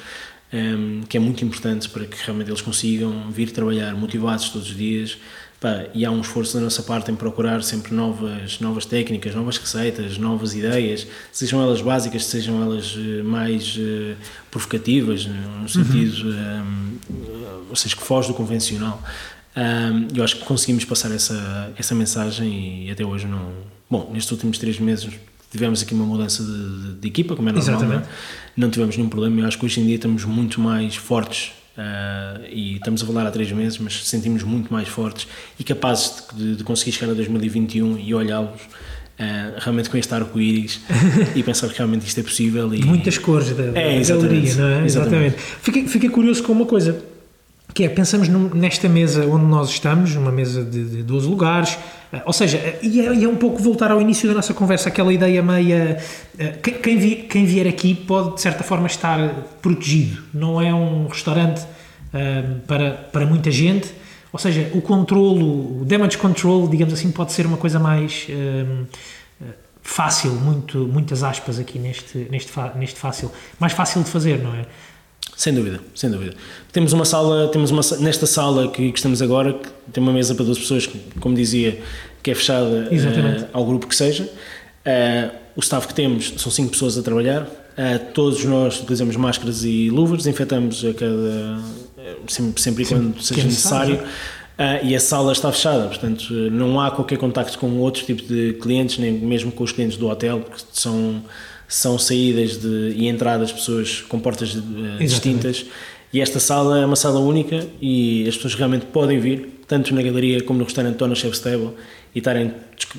[0.52, 4.76] ehm, que é muito importante para que realmente eles consigam vir trabalhar motivados todos os
[4.76, 5.16] dias
[5.60, 9.58] Pá, e há um esforço da nossa parte em procurar sempre novas, novas técnicas, novas
[9.58, 14.14] receitas, novas ideias, sejam elas básicas, sejam elas eh, mais uh,
[14.52, 15.68] provocativas, eh, no uhum.
[15.68, 16.98] sentido, um,
[17.70, 19.02] ou seja, que foge do convencional.
[19.56, 23.50] Um, eu acho que conseguimos passar essa, essa mensagem e até hoje não.
[23.90, 25.10] Bom, nestes últimos três meses
[25.50, 27.76] tivemos aqui uma mudança de, de equipa, como é normal, é?
[27.76, 28.08] Exatamente.
[28.56, 29.40] não tivemos nenhum problema.
[29.40, 33.24] Eu acho que hoje em dia estamos muito mais fortes Uh, e estamos a falar
[33.24, 35.28] há três meses, mas sentimos muito mais fortes
[35.60, 40.80] e capazes de, de conseguir chegar a 2021 e olhá-los uh, realmente com este arco-íris
[41.36, 42.74] e pensar que realmente isto é possível.
[42.74, 42.84] E...
[42.84, 44.84] Muitas cores da, é, galeria, não é?
[44.84, 44.86] Exatamente.
[44.86, 45.36] exatamente.
[45.62, 47.00] Fiquei, fiquei curioso com uma coisa,
[47.72, 51.78] que é, pensamos nesta mesa onde nós estamos, uma mesa de, de 12 lugares,
[52.24, 55.12] ou seja, e é, e é, um pouco voltar ao início da nossa conversa, aquela
[55.12, 55.98] ideia meia,
[56.34, 59.18] uh, quem, quem, vi, quem, vier aqui pode de certa forma estar
[59.60, 63.92] protegido, não é um restaurante uh, para, para muita gente,
[64.32, 68.26] ou seja, o controlo, o damage control, digamos assim, pode ser uma coisa mais
[69.88, 74.66] fácil, muito, muitas aspas aqui neste, neste, neste fácil, mais fácil de fazer, não é?
[75.38, 76.34] Sem dúvida, sem dúvida.
[76.72, 80.34] Temos uma sala, temos uma nesta sala que, que estamos agora, que tem uma mesa
[80.34, 81.78] para duas pessoas, como dizia,
[82.24, 84.24] que é fechada uh, ao grupo que seja.
[84.24, 87.42] Uh, o staff que temos são cinco pessoas a trabalhar.
[87.44, 91.60] Uh, todos nós utilizamos máscaras e luvas, desinfetamos a cada
[92.26, 93.94] sempre, sempre e quando seja necessário.
[93.94, 98.54] Uh, e a sala está fechada, portanto não há qualquer contacto com outros tipos de
[98.54, 101.22] clientes, nem mesmo com os clientes do hotel, porque são
[101.68, 104.62] são saídas de, e entradas de pessoas com portas uh,
[104.98, 105.66] distintas.
[106.10, 110.00] E esta sala é uma sala única e as pessoas realmente podem vir, tanto na
[110.00, 111.72] galeria como no restaurante Dona Chef's Table,
[112.14, 112.54] e estarem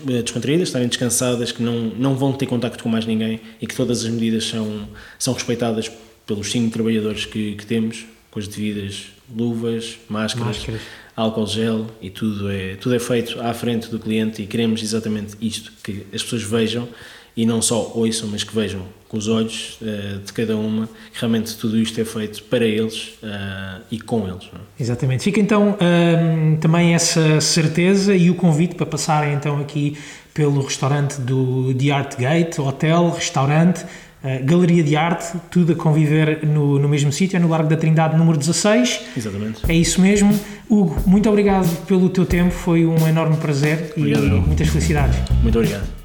[0.08, 3.76] eh, descontraídas, estarem descansadas, que não, não vão ter contacto com mais ninguém e que
[3.76, 5.92] todas as medidas são, são respeitadas
[6.28, 10.82] pelos cinco trabalhadores que, que temos, com as devidas luvas, máscaras, máscaras,
[11.16, 15.36] álcool gel e tudo é, tudo é feito à frente do cliente e queremos exatamente
[15.42, 16.88] isto, que as pessoas vejam
[17.40, 21.22] e não só ouçam, mas que vejam com os olhos uh, de cada uma que
[21.22, 24.50] realmente tudo isto é feito para eles uh, e com eles.
[24.54, 24.84] É?
[24.84, 25.24] Exatamente.
[25.24, 29.98] Fica então uh, também essa certeza e o convite para passarem então aqui
[30.34, 33.86] pelo restaurante do The Art Gate, hotel, restaurante,
[34.22, 37.78] Uh, Galeria de Arte, tudo a conviver no, no mesmo sítio, é no Largo da
[37.78, 39.00] Trindade, número 16.
[39.16, 39.62] Exatamente.
[39.66, 40.38] É isso mesmo.
[40.70, 45.18] Hugo, muito obrigado pelo teu tempo, foi um enorme prazer obrigado, e muitas felicidades.
[45.42, 45.99] Muito obrigado.